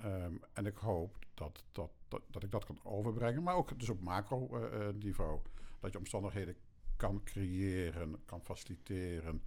Hm. 0.00 0.06
Ehm, 0.06 0.34
en 0.52 0.66
ik 0.66 0.76
hoop 0.76 1.16
dat, 1.34 1.64
dat, 1.72 1.90
dat, 2.08 2.22
dat 2.30 2.42
ik 2.42 2.50
dat 2.50 2.64
kan 2.64 2.78
overbrengen, 2.82 3.42
maar 3.42 3.54
ook 3.54 3.78
dus 3.78 3.88
op 3.88 4.00
macro-niveau. 4.00 5.40
dat 5.80 5.92
je 5.92 5.98
omstandigheden 5.98 6.56
kan 6.96 7.20
creëren, 7.24 8.16
kan 8.24 8.42
faciliteren 8.42 9.42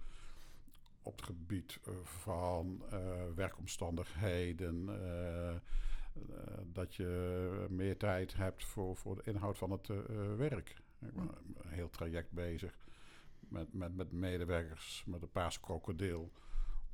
op 1.02 1.16
het 1.16 1.24
gebied 1.24 1.80
eh, 1.86 1.94
van 2.02 2.82
eh, 2.90 3.22
werkomstandigheden. 3.34 4.88
eh, 4.88 5.50
eh, 5.50 5.60
dat 6.72 6.94
je 6.94 7.66
meer 7.70 7.96
tijd 7.96 8.34
hebt 8.34 8.64
voor, 8.64 8.96
voor 8.96 9.14
de 9.14 9.22
inhoud 9.24 9.58
van 9.58 9.70
het 9.70 9.88
eh, 9.90 9.98
eh, 9.98 10.36
werk. 10.36 10.68
Ik 11.00 11.14
ben 11.14 11.30
een 11.62 11.68
heel 11.68 11.90
traject 11.90 12.30
bezig 12.32 12.78
met, 13.48 13.72
met, 13.72 13.96
met 13.96 14.12
medewerkers, 14.12 15.04
met 15.06 15.22
een 15.22 15.30
paas 15.30 15.60
krokodil. 15.60 16.32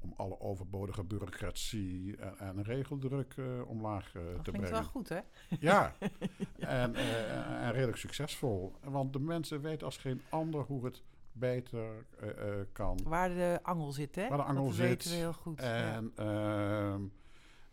Om 0.02 0.12
alle 0.16 0.40
overbodige 0.40 1.04
bureaucratie 1.04 2.16
en, 2.16 2.38
en 2.38 2.62
regeldruk 2.62 3.35
eh, 3.37 3.69
omlaag 3.69 4.14
eh, 4.14 4.23
Dat 4.23 4.23
te 4.23 4.28
klinkt 4.50 4.50
brengen. 4.50 4.71
wel 4.71 4.83
goed, 4.83 5.09
hè? 5.09 5.19
Ja, 5.61 5.95
En, 6.59 6.95
eh, 6.95 7.64
en 7.66 7.73
redelijk 7.73 7.97
succesvol. 7.99 8.73
Want 8.85 9.12
de 9.12 9.19
mensen 9.21 9.61
weten 9.61 9.87
als 9.87 9.97
geen 9.97 10.21
ander 10.28 10.61
hoe 10.62 10.85
het 10.85 11.02
beter 11.33 12.07
eh, 12.19 12.59
eh, 12.61 12.66
kan. 12.73 12.99
Waar 13.04 13.28
de 13.28 13.59
angel 13.62 13.92
zit, 13.92 14.14
hè? 14.14 14.28
Waar 14.28 14.38
de 14.38 14.45
angel 14.45 14.64
dat 14.66 14.75
zit. 14.75 14.87
weten 14.88 15.11
we 15.11 15.16
heel 15.16 15.33
goed. 15.33 15.61
En, 15.61 16.12
ehm, 16.16 17.02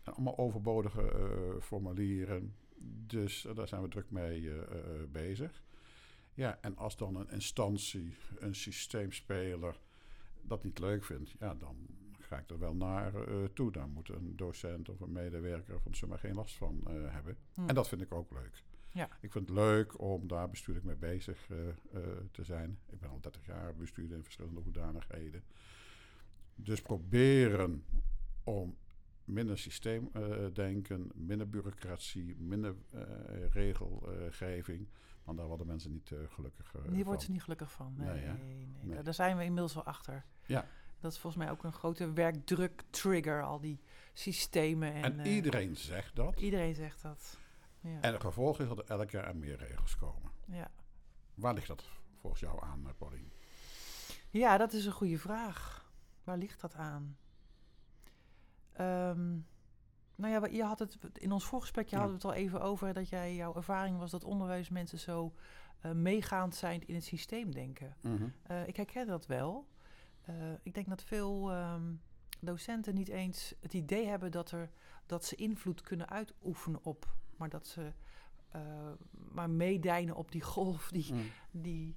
en 0.02 0.12
allemaal 0.14 0.38
overbodige 0.38 1.02
eh, 1.10 1.60
formulieren. 1.62 2.54
Dus 3.06 3.44
eh, 3.46 3.54
daar 3.54 3.68
zijn 3.68 3.82
we 3.82 3.88
druk 3.88 4.10
mee 4.10 4.50
eh, 4.50 4.56
eh, 4.58 5.08
bezig. 5.10 5.62
Ja, 6.34 6.58
en 6.60 6.76
als 6.76 6.96
dan 6.96 7.16
een 7.16 7.30
instantie, 7.30 8.14
een 8.38 8.54
systeemspeler 8.54 9.78
dat 10.42 10.64
niet 10.64 10.78
leuk 10.78 11.04
vindt, 11.04 11.34
ja, 11.38 11.54
dan 11.54 11.76
ga 12.28 12.38
ik 12.38 12.50
er 12.50 12.58
wel 12.58 12.74
naar 12.74 13.14
eh, 13.14 13.44
toe. 13.54 13.72
Daar 13.72 13.88
moet 13.88 14.08
een 14.08 14.36
docent 14.36 14.88
of 14.88 15.00
een 15.00 15.12
medewerker 15.12 15.80
van 15.80 15.94
Summa 15.94 16.16
geen 16.16 16.34
last 16.34 16.56
van 16.56 16.80
eh, 16.86 16.94
hebben. 17.12 17.36
Hm. 17.54 17.68
En 17.68 17.74
dat 17.74 17.88
vind 17.88 18.00
ik 18.00 18.14
ook 18.14 18.32
leuk. 18.32 18.62
Ja. 18.88 19.08
Ik 19.20 19.32
vind 19.32 19.48
het 19.48 19.58
leuk 19.58 20.00
om 20.00 20.28
daar 20.28 20.50
bestuurlijk 20.50 20.86
mee 20.86 20.96
bezig 20.96 21.50
eh, 21.50 21.58
te 22.30 22.44
zijn. 22.44 22.78
Ik 22.86 23.00
ben 23.00 23.10
al 23.10 23.20
30 23.20 23.46
jaar 23.46 23.74
bestuurder 23.74 24.16
in 24.16 24.22
verschillende 24.22 24.60
hoedanigheden. 24.60 25.42
Dus 26.54 26.82
proberen 26.82 27.84
om 28.44 28.76
minder 29.24 29.58
systeemdenken, 29.58 31.10
minder 31.14 31.48
bureaucratie, 31.48 32.36
minder 32.36 32.74
regelgeving. 33.50 34.88
Want 35.24 35.38
daar 35.38 35.46
worden 35.46 35.66
mensen 35.66 35.90
niet 35.90 36.12
gelukkig 36.28 36.70
Die 36.70 36.82
van. 36.82 37.02
wordt 37.02 37.24
er 37.24 37.30
niet 37.30 37.42
gelukkig 37.42 37.72
van. 37.72 37.94
Nee, 37.96 38.26
Nee, 38.26 38.68
nee, 38.82 39.02
Daar 39.02 39.14
zijn 39.14 39.36
we 39.36 39.44
inmiddels 39.44 39.74
wel 39.74 39.84
achter. 39.84 40.24
Ja. 40.46 40.66
Dat 41.00 41.12
is 41.12 41.18
volgens 41.18 41.42
mij 41.44 41.52
ook 41.52 41.64
een 41.64 41.72
grote 41.72 42.12
werkdruk-trigger, 42.12 43.42
al 43.42 43.60
die 43.60 43.80
systemen. 44.12 44.92
En, 44.92 45.02
En, 45.02 45.20
eh, 45.20 45.34
iedereen 45.34 45.76
zegt 45.76 46.16
dat. 46.16 46.40
iedereen 46.40 46.74
zegt 46.74 47.02
dat. 47.02 47.38
Ja. 47.80 48.00
En 48.00 48.12
het 48.12 48.22
gevolg 48.22 48.60
is 48.60 48.68
dat 48.68 48.78
er 48.78 48.84
elk 48.86 49.10
jaar 49.10 49.36
meer 49.36 49.56
regels 49.56 49.96
komen. 49.96 50.30
ja. 50.46 50.70
Waar 51.34 51.54
ligt 51.54 51.66
dat 51.68 51.84
volgens 52.20 52.42
jou 52.42 52.62
aan, 52.64 52.86
eh, 52.86 52.92
Paulien? 52.98 53.32
ja, 54.30 54.56
dat 54.56 54.72
is 54.72 54.84
een 54.86 54.92
goede 54.92 55.18
vraag. 55.18 55.90
Waar 56.24 56.36
ligt 56.38 56.60
dat 56.60 56.74
aan? 56.74 57.16
Ehm, 58.72 59.36
nou 60.14 60.32
ja, 60.32 60.46
je 60.46 60.62
had 60.64 60.78
het 60.78 60.98
in 61.12 61.32
ons 61.32 61.44
voorgesprekje 61.44 61.96
Ja. 61.96 62.02
hadden 62.02 62.20
we 62.20 62.26
het 62.28 62.36
al 62.36 62.42
even 62.44 62.60
over 62.60 62.92
dat 62.92 63.08
jij 63.08 63.34
jouw 63.34 63.54
ervaring 63.54 63.98
was 63.98 64.10
dat 64.10 64.24
onderwijsmensen 64.24 64.98
zo 64.98 65.32
eh, 65.80 65.92
meegaand 65.92 66.54
zijn 66.54 66.86
in 66.86 66.94
het 66.94 67.04
systeemdenken. 67.04 67.96
Eh, 68.42 68.66
ik 68.66 68.76
herken 68.76 69.06
dat 69.06 69.26
wel. 69.26 69.66
Eh, 70.28 70.34
ik 70.62 70.74
denk 70.74 70.88
dat 70.88 71.02
veel 71.02 71.50
ehm, 71.52 71.94
docenten 72.40 72.94
niet 72.94 73.08
eens 73.08 73.54
het 73.60 73.74
idee 73.74 74.06
hebben 74.06 74.30
dat, 74.30 74.50
er, 74.50 74.70
dat 75.06 75.24
ze 75.24 75.34
invloed 75.36 75.80
kunnen 75.80 76.08
uitoefenen 76.08 76.84
op, 76.84 77.14
maar 77.36 77.48
dat 77.48 77.66
ze 77.66 77.92
eh, 78.48 78.92
maar 79.32 79.50
meedijnen 79.50 80.14
op 80.16 80.32
die 80.32 80.42
golf 80.42 80.90
die, 80.90 81.12
Mm. 81.14 81.30
die 81.50 81.96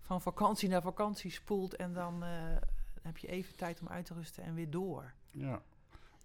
van 0.00 0.20
vakantie 0.22 0.68
naar 0.68 0.82
vakantie 0.82 1.30
spoelt 1.30 1.76
en 1.76 1.92
dan 1.92 2.22
eh, 2.24 2.56
heb 3.02 3.18
je 3.18 3.28
even 3.28 3.56
tijd 3.56 3.80
om 3.80 3.88
uit 3.88 4.06
te 4.06 4.14
rusten 4.14 4.44
en 4.44 4.54
weer 4.54 4.70
door. 4.70 5.12
Ja, 5.30 5.62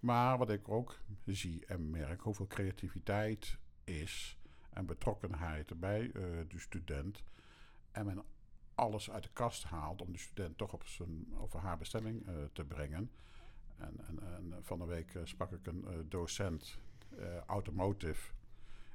maar 0.00 0.38
wat 0.38 0.50
ik 0.50 0.68
ook 0.68 0.98
zie 1.26 1.66
en 1.66 1.90
merk, 1.90 2.20
hoeveel 2.20 2.46
creativiteit 2.46 3.58
is 3.84 4.38
en 4.70 4.86
betrokkenheid 4.86 5.80
bij 5.80 6.10
de 6.48 6.58
student. 6.58 7.22
En 7.92 8.06
men 8.06 8.22
alles 8.80 9.10
uit 9.10 9.22
de 9.22 9.28
kast 9.32 9.64
haalt 9.64 10.02
om 10.02 10.12
de 10.12 10.18
student 10.18 10.58
toch 10.58 10.72
op 10.72 10.84
zijn 10.86 11.26
of 11.38 11.52
haar 11.52 11.78
bestemming 11.78 12.26
eh, 12.26 12.34
te 12.52 12.64
brengen. 12.64 13.10
En, 13.76 13.94
en, 14.06 14.18
en 14.22 14.54
van 14.62 14.78
de 14.78 14.84
week 14.84 15.14
eh, 15.14 15.22
sprak 15.24 15.52
ik 15.52 15.66
een 15.66 15.84
eh, 15.88 15.94
docent 16.08 16.78
automotive 17.46 18.30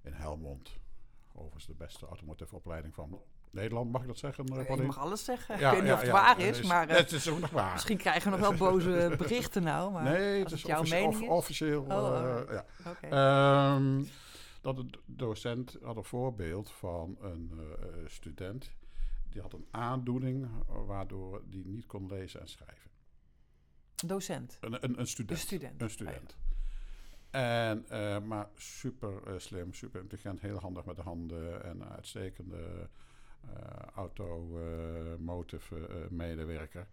in 0.03 0.13
Helmond. 0.13 0.77
Overigens 1.33 1.65
de 1.65 1.73
beste 1.73 2.05
automotive 2.05 2.55
opleiding 2.55 2.93
van 2.93 3.21
Nederland, 3.51 3.91
mag 3.91 4.01
ik 4.01 4.07
dat 4.07 4.17
zeggen? 4.17 4.45
Paulien? 4.45 4.85
mag 4.85 4.97
alles 4.97 5.23
zeggen. 5.25 5.59
Ja, 5.59 5.67
ik 5.67 5.73
weet 5.73 5.81
niet 5.81 5.87
ja, 5.89 5.93
of 5.93 5.99
het 5.99 6.07
ja, 6.09 6.13
waar 6.15 6.39
is, 6.39 6.61
maar 6.61 6.89
het 6.89 7.11
is 7.11 7.29
ook 7.29 7.39
nog 7.39 7.49
waar. 7.49 7.71
misschien 7.71 7.97
krijgen 7.97 8.31
we 8.31 8.37
nog 8.37 8.47
wel 8.49 8.57
boze 8.69 9.13
berichten 9.17 9.63
nou. 9.63 9.91
Maar 9.91 10.03
nee, 10.03 10.39
het 10.43 10.51
is 10.51 10.61
jouw 10.61 10.79
officie- 10.79 10.99
mening 10.99 11.15
of- 11.15 11.21
is. 11.21 11.27
officieel. 11.29 11.81
Oh, 11.83 11.89
alright. 11.91 12.65
ja. 13.01 13.75
Ehm, 13.75 14.03
dat 14.61 14.75
de 14.75 14.85
docent 15.05 15.77
had 15.81 15.95
een 15.97 16.03
voorbeeld 16.03 16.71
van 16.71 17.17
een 17.21 17.51
student 18.05 18.71
die 19.35 19.43
had 19.43 19.53
een 19.53 19.67
aandoening 19.71 20.47
waardoor 20.85 21.43
die 21.49 21.65
niet 21.65 21.85
kon 21.85 22.07
lezen 22.07 22.41
en 22.41 22.47
schrijven. 22.47 22.91
Docent. 24.05 24.57
Een, 24.61 24.83
een, 24.83 24.99
een 24.99 25.07
student. 25.07 25.39
Een 25.39 25.45
student. 25.45 25.81
Een 25.81 25.89
student. 25.89 26.37
En, 27.29 27.89
eh, 27.89 28.21
maar 28.21 28.49
super 28.55 29.27
eh, 29.27 29.33
slim, 29.37 29.73
super 29.73 30.01
intelligent, 30.01 30.41
heel 30.41 30.59
handig 30.59 30.85
met 30.85 30.95
de 30.95 31.01
handen 31.01 31.63
en 31.63 31.89
uitstekende 31.89 32.89
eh 33.41 33.49
automotive 33.95 36.07
medewerker. 36.09 36.87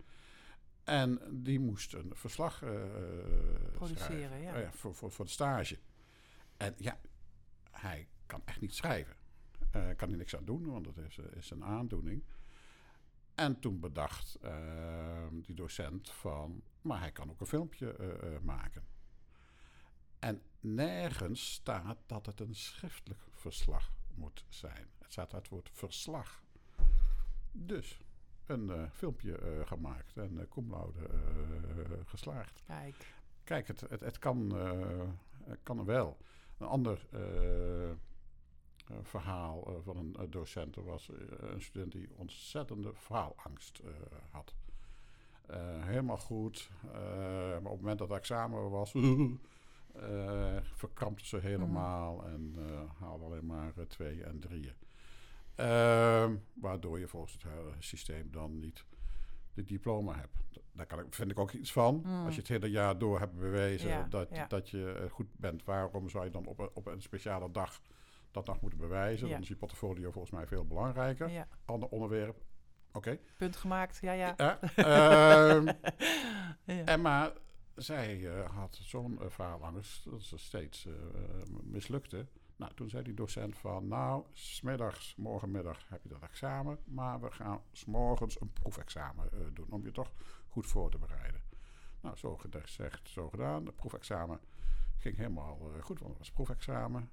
En 0.85 1.21
die 1.31 1.61
moest 1.61 1.95
een 1.95 2.11
verslag 2.15 2.59
Produceren. 3.73 4.39
Oh 4.39 4.43
ja, 4.43 4.73
voor, 4.73 4.95
voor, 4.95 5.11
voor 5.11 5.25
de 5.25 5.31
stage. 5.31 5.79
En 6.57 6.75
ja, 6.77 7.01
hij 7.71 8.09
kan 8.27 8.43
echt 8.45 8.61
niet 8.61 8.75
schrijven. 8.75 9.17
Eh 9.73 9.97
kan 9.97 10.09
hij 10.09 10.17
niks 10.17 10.37
aan 10.37 10.45
doen, 10.45 10.67
want 10.71 10.85
dat 10.85 10.97
is, 10.97 11.19
eh, 11.19 11.25
is 11.37 11.51
een 11.51 11.65
aandoening. 11.65 12.25
En 13.35 13.61
toen 13.61 13.81
bedacht 13.81 14.35
eh, 14.35 15.27
die 15.33 15.55
docent 15.55 16.11
van, 16.11 16.63
maar 16.81 17.01
hij 17.01 17.13
kan 17.13 17.31
ook 17.31 17.41
een 17.41 17.47
filmpje 17.47 17.97
eh, 17.97 18.39
maken. 18.43 18.85
En 20.19 20.43
nergens 20.61 21.53
staat 21.53 21.99
dat 22.07 22.27
het 22.27 22.41
een 22.41 22.55
schriftelijk 22.55 23.21
verslag 23.31 23.93
moet 24.15 24.45
zijn. 24.49 24.87
Het 24.99 25.13
staat 25.13 25.35
uit 25.35 25.43
het 25.43 25.53
woord 25.53 25.71
verslag. 25.73 26.43
Dus 27.53 28.01
een 28.47 28.91
filmpje 28.91 29.63
gemaakt 29.65 30.17
en 30.17 30.33
uh, 30.33 30.43
cum 30.49 30.71
laude 30.71 31.09
geslaagd. 32.05 32.63
Kijk. 32.67 33.15
Kijk, 33.45 33.67
het, 33.67 33.81
het, 33.81 34.01
het 34.01 34.19
kan, 34.19 34.53
kan 35.63 35.85
wel. 35.85 36.19
Een 36.59 36.67
ander 36.67 37.07
verhaal 39.03 39.67
eh, 39.67 39.75
van 39.85 39.97
een 39.97 40.17
eh, 40.19 40.25
docent 40.31 40.77
er 40.77 40.85
was 40.85 41.11
eh, 41.11 41.17
een 41.51 41.63
student 41.63 41.93
die 41.93 42.09
ontzettende 42.17 42.95
faalangst 42.95 43.79
eh, 43.79 43.91
had. 44.31 44.55
Eh, 45.47 45.59
helemaal 45.85 46.17
goed, 46.19 46.71
eh, 46.93 46.99
maar 47.49 47.57
op 47.57 47.71
het 47.71 47.81
moment 47.81 47.99
dat 47.99 48.09
het 48.09 48.19
examen 48.19 48.71
was, 48.71 48.95
eh, 49.95 50.57
verkrampte 50.75 51.27
ze 51.27 51.37
helemaal 51.37 52.25
en 52.27 52.55
eh, 52.59 52.81
haalde 53.01 53.25
alleen 53.25 53.47
maar 53.47 53.73
eh, 53.77 53.85
twee 53.85 54.23
en 54.25 54.39
drieën. 54.41 54.75
Ehm, 55.55 56.37
waardoor 56.55 56.99
je 56.99 57.09
volgens 57.09 57.33
het 57.33 57.85
systeem 57.85 58.31
dan 58.31 58.59
niet 58.59 58.85
de 59.55 59.65
diploma 59.65 60.15
hebt. 60.15 60.61
Daar 60.73 60.87
kan 60.87 60.99
ik, 60.99 61.15
vind 61.15 61.31
ik 61.31 61.39
ook 61.39 61.53
iets 61.53 61.73
van. 61.73 62.03
Mm. 62.05 62.25
Als 62.25 62.35
je 62.35 62.41
het 62.41 62.49
hele 62.51 62.71
jaar 62.71 62.99
door 62.99 63.19
hebt 63.19 63.39
bewezen 63.39 63.89
Ja, 63.89 64.07
dat, 64.11 64.29
ja. 64.33 64.47
dat 64.47 64.69
je 64.69 64.93
eh, 64.93 65.11
goed 65.11 65.27
bent, 65.37 65.65
waarom 65.65 66.09
zou 66.09 66.25
je 66.25 66.31
dan 66.31 66.47
op 66.47 66.59
een, 66.59 66.71
op 66.73 66.87
een 66.87 67.03
speciale 67.03 67.51
dag 67.51 67.81
dat 68.33 68.47
nog 68.47 68.61
moeten 68.61 68.79
bewijzen? 68.79 69.29
Dan 69.29 69.41
is 69.41 69.49
je 69.49 69.57
portfolio 69.57 70.11
volgens 70.11 70.33
mij 70.33 70.47
veel 70.47 70.67
belangrijker. 70.67 71.47
Ander 71.65 71.89
onderwerp, 71.89 72.43
oké. 72.93 73.19
Punt 73.37 73.57
gemaakt. 73.57 73.99
Ja, 74.01 74.13
ja. 74.13 74.35
Ja. 76.65 76.85
en 76.85 77.01
maar 77.01 77.33
zij 77.75 78.27
eh, 78.27 78.51
had 78.51 78.79
zo'n 78.83 79.19
uh, 79.23 79.29
faalangst 79.31 80.11
dat 80.11 80.23
ze 80.23 80.39
steeds 80.39 80.87
eh, 80.87 80.93
mislukte. 81.63 82.27
Nou, 82.63 82.75
toen 82.75 82.89
zei 82.89 83.03
die 83.03 83.15
docent 83.15 83.57
van, 83.57 83.89
nou, 83.89 84.25
smiddags, 84.33 85.15
morgenmiddag 85.17 85.89
heb 85.89 86.03
je 86.03 86.09
dat 86.09 86.23
examen, 86.23 86.79
maar 86.85 87.21
we 87.21 87.31
gaan 87.31 87.61
s'morgens 87.73 88.41
een 88.41 88.53
proefexamen 88.53 89.33
eh, 89.33 89.39
doen 89.53 89.71
om 89.71 89.85
je 89.85 89.91
toch 89.91 90.13
goed 90.49 90.67
voor 90.67 90.91
te 90.91 90.99
bereiden. 90.99 91.41
Nou, 92.01 92.17
zo 92.17 92.37
gezegd, 92.37 93.09
zo 93.09 93.29
gedaan. 93.29 93.67
Het 93.67 93.77
proefexamen 93.77 94.41
ging 94.97 95.17
helemaal 95.17 95.59
eh, 95.75 95.83
goed, 95.83 95.99
want 95.99 96.11
het 96.11 96.19
was 96.19 96.31
proefexamen. 96.31 97.11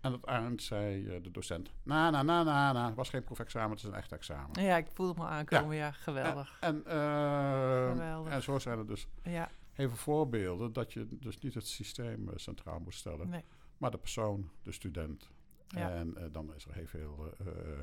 En 0.00 0.12
het 0.12 0.24
eind 0.24 0.62
zei 0.62 1.08
eh, 1.08 1.22
de 1.22 1.30
docent, 1.30 1.70
na, 1.82 2.10
na, 2.10 2.22
na, 2.22 2.42
na, 2.42 2.72
na, 2.72 2.86
het 2.86 2.94
was 2.94 3.08
geen 3.08 3.24
proefexamen, 3.24 3.70
het 3.70 3.78
is 3.78 3.84
een 3.84 3.94
echt 3.94 4.12
examen. 4.12 4.62
Ja, 4.62 4.76
ik 4.76 4.86
voelde 4.92 5.20
me 5.20 5.26
aankomen. 5.26 5.76
Ja, 5.76 5.90
geweldig. 5.92 6.56
En, 6.60 6.86
eh, 6.86 7.88
Geweldig. 7.90 8.32
en 8.32 8.42
zo 8.42 8.58
zijn 8.58 8.78
er 8.78 8.86
dus 8.86 9.06
Ja, 9.22 9.50
heel 9.72 9.88
veel 9.88 9.96
voorbeelden 9.96 10.72
dat 10.72 10.92
je 10.92 11.06
dus 11.10 11.38
niet 11.38 11.54
het 11.54 11.66
systeem 11.66 12.28
eh, 12.28 12.36
centraal 12.36 12.80
moet 12.80 12.94
stellen, 12.94 13.28
nee. 13.28 13.44
maar 13.78 13.90
de 13.90 13.98
persoon, 13.98 14.50
de 14.62 14.72
student. 14.72 15.30
Ja. 15.68 15.90
En 15.90 16.16
eh, 16.16 16.24
dan 16.32 16.54
is 16.54 16.64
er 16.64 16.74
heel 16.74 16.86
veel 16.86 17.34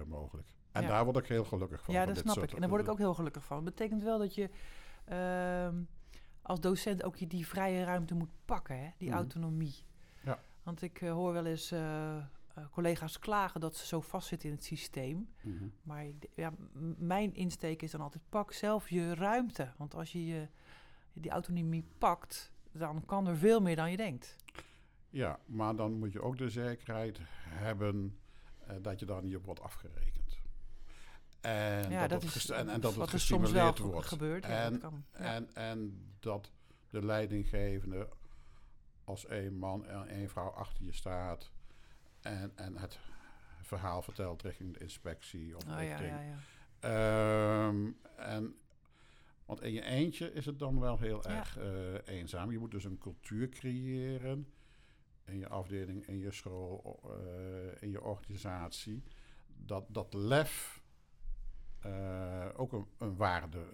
mogelijk. 0.08 0.47
En 0.71 0.88
daar 0.88 1.04
word 1.04 1.17
ik 1.17 1.25
heel 1.28 1.43
gelukkig 1.45 1.84
van. 1.84 1.93
Ja, 1.93 2.06
dat 2.06 2.17
snap 2.17 2.38
ik. 2.38 2.54
En 2.54 2.60
daar 2.60 2.69
word 2.69 2.82
ik 2.82 2.89
ook 2.89 2.97
heel 2.97 3.13
gelukkig 3.13 3.43
van. 3.43 3.56
Het 3.56 3.65
betekent 3.65 4.04
wel 4.04 4.17
dat 4.19 4.36
je 4.36 4.49
ehm, 5.06 5.75
als 6.41 6.60
docent 6.60 7.04
ook 7.04 7.15
je 7.15 7.28
die 7.28 7.47
vrije 7.47 7.84
ruimte 7.84 8.15
moet 8.15 8.30
pakken, 8.45 8.80
hè? 8.80 8.89
die 8.97 9.08
Mhm. 9.10 9.17
autonomie. 9.17 9.75
Want 10.65 10.82
ik 10.82 11.01
eh, 11.01 11.12
hoor 11.12 11.34
wel 11.34 11.45
eens 11.45 11.71
eh, 11.71 12.15
eh, 12.17 12.23
collega's 12.71 13.19
klagen 13.19 13.60
dat 13.62 13.75
ze 13.75 13.86
zo 13.86 14.01
vastzitten 14.01 14.49
in 14.49 14.56
het 14.56 14.63
systeem. 14.63 15.30
mhm. 15.41 15.65
Maar 15.84 16.06
ja, 16.36 16.54
mijn 16.97 17.34
insteek 17.36 17.82
is 17.82 17.91
dan 17.91 18.01
altijd: 18.01 18.23
pak 18.30 18.51
zelf 18.51 18.89
je 18.89 19.13
ruimte. 19.13 19.71
Want 19.78 19.95
als 19.95 20.12
je, 20.12 20.25
je 20.25 20.47
die 21.13 21.32
autonomie 21.32 21.86
pakt, 21.97 22.51
dan 22.71 23.06
kan 23.06 23.28
er 23.28 23.38
veel 23.38 23.62
meer 23.62 23.75
dan 23.75 23.91
je 23.91 23.97
denkt. 23.97 24.36
Ja, 25.10 25.39
maar 25.45 25.75
dan 25.75 25.93
moet 25.93 26.12
je 26.12 26.21
ook 26.21 26.38
de 26.38 26.49
zekerheid 26.49 27.19
hebben 27.47 28.17
eh, 28.67 28.75
dat 28.82 28.99
je 28.99 29.06
daar 29.06 29.23
niet 29.23 29.36
op 29.36 29.45
wordt 29.45 29.62
afgerekend. 29.62 30.38
En 31.41 31.89
ja, 31.91 31.99
dat, 32.08 32.10
dat 32.10 32.23
het 32.23 32.36
is 32.36 32.49
en, 32.49 32.69
en 32.69 32.82
dat 32.82 32.95
het 32.95 33.12
er 33.12 33.19
soms 33.19 33.32
wel 33.32 33.49
gestimuleerd 33.51 33.80
ge- 33.80 33.88
wordt. 33.88 34.08
gebeurt. 34.08 34.43
Ja, 34.45 34.49
En- 34.63 34.71
dat 34.71 34.82
kan. 34.82 35.04
Ja. 35.12 35.17
En, 35.19 35.49
en 35.56 36.06
dat 36.19 36.51
de 36.89 37.06
leidinggevende 37.06 38.10
als 39.05 39.25
één 39.25 39.57
man 39.57 39.85
en 39.85 40.07
één 40.07 40.29
vrouw 40.29 40.49
achter 40.49 40.85
je 40.85 40.93
staat 40.93 41.51
en, 42.21 42.51
en 42.55 42.77
het 42.77 42.99
verhaal 43.61 44.01
vertelt 44.01 44.41
richting 44.41 44.73
de 44.73 44.79
inspectie 44.79 45.55
of 45.55 45.63
Oh, 45.63 45.69
ja, 45.69 45.77
richting. 45.77 46.09
ja, 46.09 46.21
ja. 46.21 46.37
Ehm, 46.79 47.91
en, 48.17 48.55
want 49.45 49.61
in 49.61 49.73
je 49.73 49.81
eentje 49.83 50.33
is 50.33 50.45
het 50.45 50.59
dan 50.59 50.79
wel 50.79 50.99
heel 50.99 51.23
erg 51.23 51.57
eh, 51.57 52.15
eenzaam. 52.17 52.51
Je 52.51 52.59
moet 52.59 52.71
dus 52.71 52.83
een 52.83 52.97
cultuur 52.97 53.49
creëren 53.49 54.47
in 55.25 55.37
je 55.37 55.47
afdeling, 55.47 56.07
in 56.07 56.17
je 56.17 56.31
school, 56.31 56.99
eh, 57.03 57.81
in 57.81 57.89
je 57.89 58.01
organisatie. 58.01 59.03
Dat, 59.47 59.85
dat 59.87 60.13
lef 60.13 60.83
eh, 61.79 62.49
ook 62.55 62.73
een, 62.73 62.87
een 62.97 63.15
waarde 63.15 63.65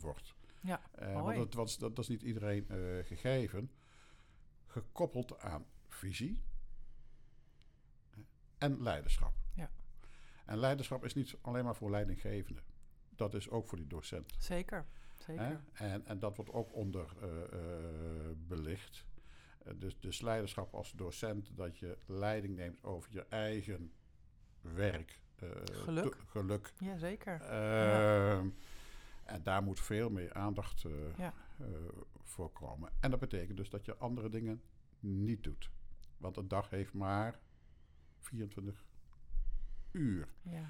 wordt. 0.00 0.34
Ja, 0.60 0.80
want 1.12 1.36
dat, 1.36 1.54
was, 1.54 1.78
dat, 1.78 1.96
dat 1.96 2.04
is 2.04 2.10
niet 2.10 2.22
iedereen 2.22 2.66
gegeven. 3.04 3.70
Gekoppeld 4.68 5.38
aan 5.40 5.66
visie 5.88 6.42
en 8.58 8.82
leiderschap. 8.82 9.32
Ja. 9.54 9.70
En 10.44 10.58
leiderschap 10.58 11.04
is 11.04 11.14
niet 11.14 11.36
alleen 11.40 11.64
maar 11.64 11.76
voor 11.76 11.90
leidinggevenden. 11.90 12.64
Dat 13.08 13.34
is 13.34 13.50
ook 13.50 13.68
voor 13.68 13.78
die 13.78 13.86
docent. 13.86 14.34
Zeker. 14.38 14.86
Zeker. 15.18 15.60
En, 15.72 16.06
en 16.06 16.18
dat 16.18 16.36
wordt 16.36 16.52
ook 16.52 16.74
onder 16.74 17.08
eh, 17.20 17.42
eh, 17.42 18.36
belicht. 18.36 19.04
Eh, 19.64 19.72
dus, 19.76 20.00
dus 20.00 20.20
leiderschap 20.20 20.74
als 20.74 20.92
docent, 20.92 21.56
dat 21.56 21.78
je 21.78 21.98
leiding 22.06 22.56
neemt 22.56 22.82
over 22.84 23.12
je 23.12 23.26
eigen 23.28 23.92
werk. 24.60 25.20
Geluk. 25.72 26.14
te- 26.14 26.26
geluk. 26.26 26.72
Ja, 26.78 26.96
zeker. 26.98 27.40
Ehm, 27.40 28.48
En 29.24 29.42
daar 29.42 29.62
moet 29.62 29.80
veel 29.80 30.10
meer 30.10 30.32
aandacht 30.34 30.84
Ja. 31.16 31.34
Eh, 32.28 32.34
voor 32.34 32.50
komen. 32.52 32.90
En 33.00 33.10
dat 33.10 33.20
betekent 33.20 33.56
dus 33.56 33.70
dat 33.70 33.84
je 33.84 33.96
andere 33.96 34.28
dingen 34.28 34.62
niet 35.00 35.42
doet. 35.42 35.70
Want 36.16 36.36
een 36.36 36.48
dag 36.48 36.70
heeft 36.70 36.92
maar 36.92 37.38
24 38.18 38.84
uur. 39.92 40.28
Ja. 40.42 40.68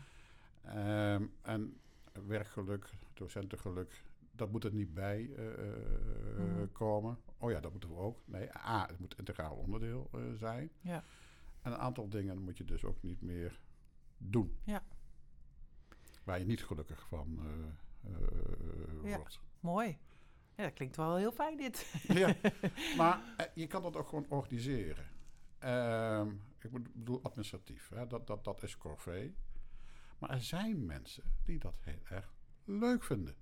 Ehm, 0.63 1.27
en 1.43 1.81
werkgeluk, 2.27 2.91
docentengeluk, 3.15 4.03
dat 4.33 4.51
moet 4.51 4.65
er 4.65 4.73
niet 4.73 4.95
bij 4.95 5.35
eh, 5.37 5.69
eh, 5.71 6.39
Mhm. 6.39 6.73
komen. 6.73 7.19
Oh 7.39 7.51
ja, 7.51 7.61
dat 7.61 7.71
moeten 7.71 7.89
we 7.91 7.97
ook. 7.97 8.19
Nee, 8.25 8.57
A, 8.57 8.87
het 8.87 8.99
moet 8.99 9.19
integraal 9.19 9.55
onderdeel 9.57 10.09
eh, 10.13 10.21
zijn. 10.35 10.71
Ja. 10.81 11.05
En 11.63 11.73
een 11.73 11.79
aantal 11.79 12.09
dingen 12.09 12.43
moet 12.43 12.59
je 12.59 12.65
dus 12.65 12.85
ook 12.85 13.03
niet 13.03 13.21
meer 13.23 13.61
doen. 14.19 14.57
Ja. 14.65 14.83
Waar 16.25 16.39
je 16.39 16.45
niet 16.45 16.65
gelukkig 16.65 17.07
van 17.09 17.39
eh, 17.43 18.13
eh, 18.13 19.11
Ja. 19.11 19.17
wordt. 19.17 19.41
Mooi. 19.61 19.99
Ja, 20.59 20.65
dat 20.65 20.73
klinkt 20.73 20.97
wel 20.97 21.17
heel 21.17 21.33
fijn 21.33 21.57
dit. 21.57 21.87
ja, 22.09 22.35
maar 22.97 23.21
eh, 23.37 23.47
je 23.55 23.67
kan 23.67 23.83
dat 23.83 23.97
ook 23.97 24.09
gewoon 24.09 24.27
organiseren. 24.29 25.05
Ehm, 25.59 26.29
ik 26.59 26.71
bedo- 26.71 26.91
bedoel 26.95 27.23
administratief, 27.23 27.89
hè? 27.95 28.07
Dat, 28.07 28.27
dat, 28.27 28.45
dat 28.45 28.63
is 28.63 28.77
corvée. 28.77 29.35
Maar 30.19 30.31
er 30.31 30.43
zijn 30.43 30.87
mensen 30.87 31.23
die 31.45 31.59
dat 31.59 31.75
heel 31.81 32.01
erg 32.05 32.35
leuk 32.65 33.05
vinden. 33.05 33.35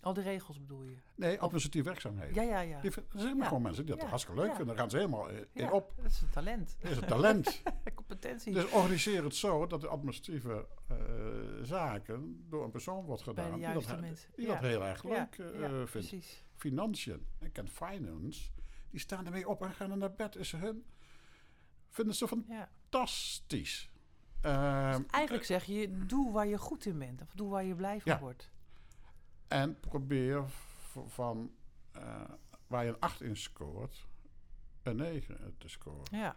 Al 0.00 0.12
die 0.14 0.22
regels 0.22 0.60
bedoel 0.60 0.82
je? 0.82 0.96
Nee, 1.14 1.40
administratieve 1.40 1.88
werkzaamheden. 1.88 2.34
Ja, 2.34 2.42
ja, 2.42 2.60
ja. 2.60 2.80
Die 2.80 2.90
er 2.94 3.02
zijn 3.14 3.36
Ja. 3.36 3.44
gewoon 3.44 3.62
mensen 3.62 3.84
die 3.86 3.92
dat 3.94 4.02
Ja, 4.02 4.08
hartstikke 4.08 4.40
leuk 4.40 4.50
ja. 4.50 4.56
vinden. 4.56 4.74
Daar 4.74 4.82
gaan 4.84 4.90
ze 4.90 4.96
helemaal 4.96 5.28
in, 5.28 5.46
in 5.52 5.70
op. 5.72 5.92
Dat 5.96 6.04
is 6.04 6.20
een 6.20 6.30
talent. 6.30 6.76
Dat 6.80 6.90
is 6.90 6.96
een 6.96 7.06
talent. 7.06 7.62
Competentie. 7.94 8.52
dus 8.52 8.70
organiseer 8.70 9.24
het 9.24 9.34
zo 9.34 9.66
dat 9.66 9.80
de 9.80 9.88
administratieve 9.88 10.66
eh, 10.88 10.96
zaken 11.62 12.46
door 12.48 12.64
een 12.64 12.70
persoon 12.70 13.04
wordt 13.04 13.22
gedaan. 13.22 13.54
die 13.54 13.72
dat, 13.72 14.26
die 14.36 14.46
dat 14.46 14.58
heel 14.58 14.84
erg 14.84 15.02
leuk 15.04 15.38
eh, 15.38 15.60
ja, 15.60 15.68
vindt. 15.68 15.90
precies. 15.90 16.44
Financiën. 16.60 17.26
Ik 17.40 17.52
ken 17.52 17.68
finance. 17.68 18.50
Die 18.90 19.00
staan 19.00 19.26
ermee 19.26 19.48
op 19.48 19.62
en 19.62 19.72
gaan 19.74 19.98
naar 19.98 20.12
bed. 20.14 20.36
Is 20.36 20.52
hun, 20.52 20.84
vinden 21.88 22.14
ze 22.14 22.24
Ja. 22.48 22.68
fantastisch. 22.90 23.90
Ehm, 24.40 25.02
Eigenlijk 25.10 25.44
zeg 25.44 25.64
je, 25.64 26.06
doe 26.06 26.32
waar 26.32 26.46
je 26.46 26.58
goed 26.58 26.86
in 26.86 26.98
bent. 26.98 27.22
Of 27.22 27.32
doe 27.34 27.48
waar 27.50 27.64
je 27.64 27.74
blij 27.74 28.00
van 28.00 28.12
Ja. 28.12 28.18
wordt. 28.20 28.50
En 29.48 29.80
probeer 29.80 30.44
van 31.06 31.54
eh, 31.92 32.24
waar 32.66 32.84
je 32.84 32.90
een 32.90 33.00
8 33.00 33.20
in 33.20 33.36
scoort, 33.36 34.06
een 34.82 34.96
9 34.96 35.54
te 35.58 35.68
scoren. 35.68 36.04
Ja, 36.18 36.36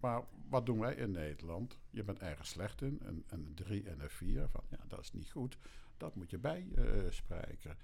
Maar 0.00 0.22
wat 0.48 0.66
doen 0.66 0.78
wij 0.78 0.94
in 0.94 1.10
Nederland? 1.10 1.78
Je 1.90 2.02
bent 2.04 2.18
ergens 2.18 2.48
slecht 2.48 2.82
in, 2.82 2.98
een, 3.02 3.24
een 3.28 3.52
3 3.54 3.88
en 3.88 4.00
een 4.00 4.10
4. 4.10 4.48
Van, 4.48 4.64
ja, 4.68 4.78
dat 4.88 5.00
is 5.00 5.12
niet 5.12 5.30
goed. 5.30 5.58
Dat 5.96 6.14
moet 6.14 6.30
je 6.30 6.38
bijspreken. 6.38 7.78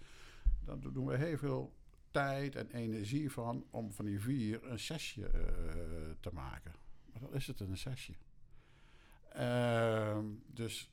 Dan 0.68 0.92
doen 0.92 1.06
we 1.06 1.16
heel 1.16 1.38
veel 1.38 1.76
tijd 2.10 2.56
en 2.56 2.70
energie 2.70 3.30
van 3.30 3.66
om 3.70 3.92
van 3.92 4.04
die 4.04 4.20
4 4.20 4.64
een 4.70 4.78
zesje 4.78 5.26
eh, 5.26 5.40
te 6.20 6.30
maken. 6.32 6.72
Maar 7.12 7.20
dan 7.20 7.34
is 7.34 7.46
het 7.46 7.60
een 7.60 7.76
zesje. 7.76 8.12
Ehm, 9.32 10.24
dus 10.46 10.90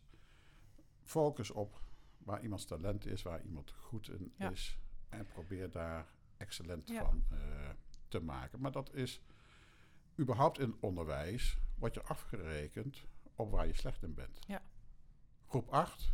focus 1.03 1.51
op 1.51 1.81
waar 2.17 2.41
iemands 2.43 2.65
talent 2.65 3.05
is, 3.05 3.21
waar 3.21 3.43
iemand 3.43 3.71
goed 3.71 4.09
in 4.09 4.33
Ja. 4.37 4.49
is. 4.49 4.77
En 5.09 5.25
probeer 5.25 5.71
daar 5.71 6.05
excellent 6.37 6.87
Ja. 6.89 6.99
van 6.99 7.25
eh, 7.29 7.69
te 8.07 8.19
maken. 8.19 8.59
Maar 8.59 8.71
dat 8.71 8.93
is 8.93 9.21
überhaupt 10.19 10.59
in 10.59 10.75
onderwijs 10.79 11.57
word 11.77 11.93
je 11.93 12.03
afgerekend 12.03 13.05
op 13.35 13.51
waar 13.51 13.67
je 13.67 13.73
slecht 13.73 14.03
in 14.03 14.13
bent. 14.13 14.39
Ja. 14.47 14.61
Groep 15.47 15.69
8, 15.69 16.11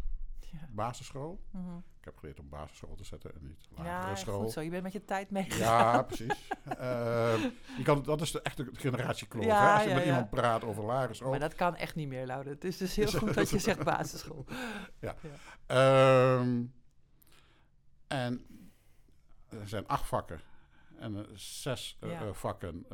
ja. 0.51 0.67
basisschool. 0.71 1.39
Mhm. 1.51 1.77
Ik 1.77 2.07
heb 2.07 2.17
geleerd 2.17 2.39
om 2.39 2.49
basisschool 2.49 2.95
te 2.95 3.03
zetten 3.03 3.33
en 3.35 3.39
niet 3.47 3.67
lagere 3.71 4.09
ja 4.09 4.15
school. 4.15 4.39
goed 4.41 4.51
zo. 4.51 4.61
Je 4.61 4.69
bent 4.69 4.83
met 4.83 4.91
je 4.93 5.05
tijd 5.05 5.31
meegegaan. 5.31 5.93
Ja, 5.93 6.01
precies. 6.11 6.47
Ehm, 6.63 7.39
je 7.77 7.81
kan, 7.83 8.03
dat 8.03 8.21
is 8.21 8.31
de 8.31 8.41
echte 8.41 8.69
generatiekloof. 8.73 9.45
Ja, 9.45 9.65
hè? 9.67 9.73
Als 9.73 9.83
je 9.83 9.89
ja, 9.89 9.95
met 9.95 10.03
ja. 10.03 10.09
iemand 10.09 10.29
praat 10.29 10.63
over 10.63 10.83
lagere 10.83 11.13
school. 11.13 11.29
Maar 11.29 11.39
dat 11.39 11.55
kan 11.55 11.75
echt 11.75 11.95
niet 11.95 12.07
meer, 12.07 12.25
Laude. 12.25 12.49
Het 12.49 12.63
is 12.63 12.77
dus 12.77 12.95
heel 12.95 13.07
goed 13.11 13.33
dat 13.33 13.49
je 13.49 13.59
zegt 13.59 13.83
basisschool. 13.83 14.45
Ehm, 15.67 16.63
en 18.07 18.45
er 19.49 19.67
zijn 19.67 19.87
acht 19.87 20.07
vakken. 20.07 20.41
En 20.97 21.15
eh, 21.15 21.21
zes 21.35 21.97
eh, 21.99 22.09
Ja. 22.11 22.21
eh, 22.21 22.33
vakken 22.33 22.85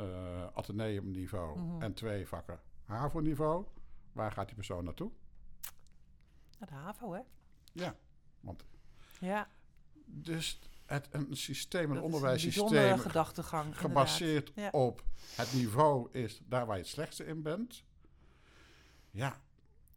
ateneumniveau 0.54 1.58
Mhm. 1.58 1.82
en 1.82 1.94
twee 1.94 2.26
vakken 2.26 2.60
HAVO-niveau. 2.84 3.64
Waar 4.12 4.32
gaat 4.32 4.46
die 4.46 4.54
persoon 4.54 4.84
naartoe? 4.84 5.10
Naar 6.58 6.68
de 6.68 6.74
HAVO, 6.74 7.12
hè? 7.12 7.20
Ja, 7.72 7.96
want 8.40 8.64
Ja, 9.20 9.48
dus 10.04 10.58
het, 10.86 11.08
een 11.10 11.36
systeem, 11.36 11.82
een 11.82 11.88
dat 11.88 11.96
is 11.96 12.02
een 12.02 12.04
onderwijssysteem 12.14 12.68
bijzondere 12.68 12.98
gedachtegang. 12.98 13.78
gebaseerd 13.78 14.52
Ja. 14.54 14.68
op 14.70 15.04
het 15.36 15.52
niveau 15.52 16.08
is 16.12 16.42
daar 16.46 16.66
waar 16.66 16.76
je 16.76 16.82
het 16.82 16.90
slechtste 16.90 17.24
in 17.26 17.42
bent. 17.42 17.84
Ja, 19.10 19.40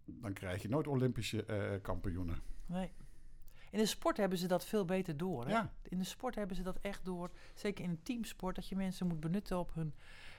dan 0.06 0.34
krijg 0.34 0.62
je 0.62 0.70
nooit 0.70 0.88
Olympische 0.88 1.46
eh, 1.46 1.82
kampioenen. 1.82 2.42
Nee. 2.66 2.92
In 3.72 3.80
de 3.80 3.86
sport 3.86 4.18
hebben 4.18 4.38
ze 4.38 4.48
dat 4.48 4.66
veel 4.66 4.86
beter 4.86 5.18
door. 5.18 5.46
Hè? 5.46 5.52
Ja. 5.52 5.74
In 5.82 5.98
de 5.98 6.04
sport 6.04 6.36
hebben 6.36 6.56
ze 6.56 6.64
dat 6.64 6.78
echt 6.82 7.06
door. 7.06 7.32
Zeker 7.54 7.84
in 7.84 7.90
een 7.90 8.04
teamsport, 8.04 8.56
dat 8.56 8.68
je 8.68 8.76
mensen 8.76 9.08
moet 9.08 9.20
benutten 9.20 9.60
op 9.60 9.74
hun 9.74 9.94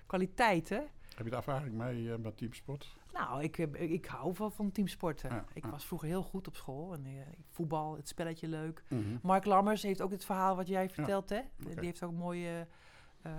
kwaliteiten. 0.07 0.88
Heb 1.14 1.25
je 1.25 1.31
daar 1.31 1.38
ervaring 1.38 1.75
mee 1.75 2.12
eh, 2.12 2.18
met 2.18 2.37
teamsport? 2.37 2.97
Nou, 3.12 3.42
ik, 3.42 3.59
ik, 3.59 4.07
hou 4.07 4.35
wel 4.38 4.51
van 4.51 4.72
teamsporten. 4.72 5.31
Ja, 5.31 5.44
ik 5.53 5.64
ja. 5.64 5.70
was 5.70 5.85
vroeger 5.85 6.09
heel 6.09 6.22
goed 6.22 6.48
op 6.48 6.57
school. 6.57 6.92
En, 6.92 7.05
eh, 7.07 7.12
voetbal, 7.51 7.96
het 7.96 8.09
spelletje 8.09 8.48
leuk. 8.48 8.83
Mhm. 8.88 9.01
Mark 9.22 9.44
Lammers 9.44 9.83
heeft 9.83 10.01
ook 10.03 10.11
het 10.11 10.25
verhaal 10.25 10.57
wat 10.57 10.68
jij 10.68 10.88
vertelt, 10.90 11.29
hè? 11.29 11.40
Die 11.57 11.75
heeft 11.85 12.03
ook 12.03 12.12
mooie... 12.12 12.66
eh, 13.22 13.33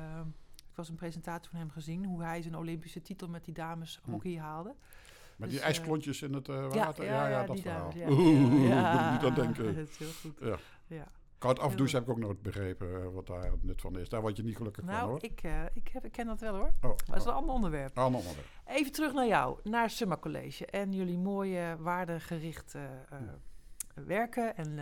ik 0.69 0.79
was 0.79 0.89
een 0.89 0.95
presentatie 0.95 1.49
van 1.49 1.59
hem 1.59 1.69
gezien, 1.69 2.05
hoe 2.05 2.23
hij 2.23 2.41
zijn 2.41 2.57
Olympische 2.57 3.01
titel 3.01 3.27
met 3.27 3.45
die 3.45 3.53
dames 3.53 3.99
Hm. 4.03 4.11
hockey 4.11 4.37
haalde. 4.39 4.75
Met 5.35 5.49
Dus, 5.49 5.57
die 5.57 5.67
ijsklontjes 5.67 6.21
in 6.21 6.33
het 6.33 6.49
eh, 6.49 6.73
water? 6.73 7.05
Ja, 7.05 7.27
ja, 7.27 7.45
dat 7.45 7.59
verhaal. 7.59 7.79
dames. 7.79 7.95
Ja, 7.95 8.07
Oeh, 8.17 8.67
ja, 8.67 8.91
moet 9.11 9.15
ik 9.15 9.21
niet 9.21 9.29
aan 9.29 9.45
denken. 9.45 9.75
Dat 9.75 9.89
is 9.89 9.97
heel 9.97 10.11
goed. 10.21 10.39
Ja. 10.87 11.07
Koud 11.43 11.59
afdouchen 11.59 11.97
heb 11.97 12.07
ik 12.07 12.13
ook 12.13 12.19
nooit 12.19 12.41
begrepen 12.41 13.01
eh, 13.03 13.07
wat 13.13 13.27
daar 13.27 13.51
het 13.51 13.63
nut 13.63 13.81
van 13.81 13.99
is. 13.99 14.09
Daar 14.09 14.21
word 14.21 14.37
je 14.37 14.43
niet 14.43 14.55
gelukkig 14.55 14.85
van 14.85 14.93
Nou, 14.93 15.09
hoor. 15.09 15.23
ik, 15.23 15.43
eh, 15.43 15.65
ik, 15.73 15.87
heb, 15.87 16.05
ik 16.05 16.11
ken 16.11 16.25
dat 16.25 16.39
wel 16.39 16.55
hoor. 16.55 16.71
Oh, 16.81 16.95
Maar 17.07 17.17
is 17.17 17.23
oh, 17.23 17.27
een 17.27 17.33
ander 17.33 17.55
onderwerp. 17.55 17.97
ander 17.97 18.19
onderwerp. 18.19 18.47
Even 18.65 18.91
terug 18.91 19.13
naar 19.13 19.27
jou, 19.27 19.59
naar 19.63 19.89
Summa 19.89 20.17
College. 20.17 20.65
En 20.65 20.93
jullie 20.93 21.17
mooie, 21.17 21.75
waardegericht 21.79 22.75
eh, 22.75 22.83
werken 23.93 24.55
en 24.55 24.79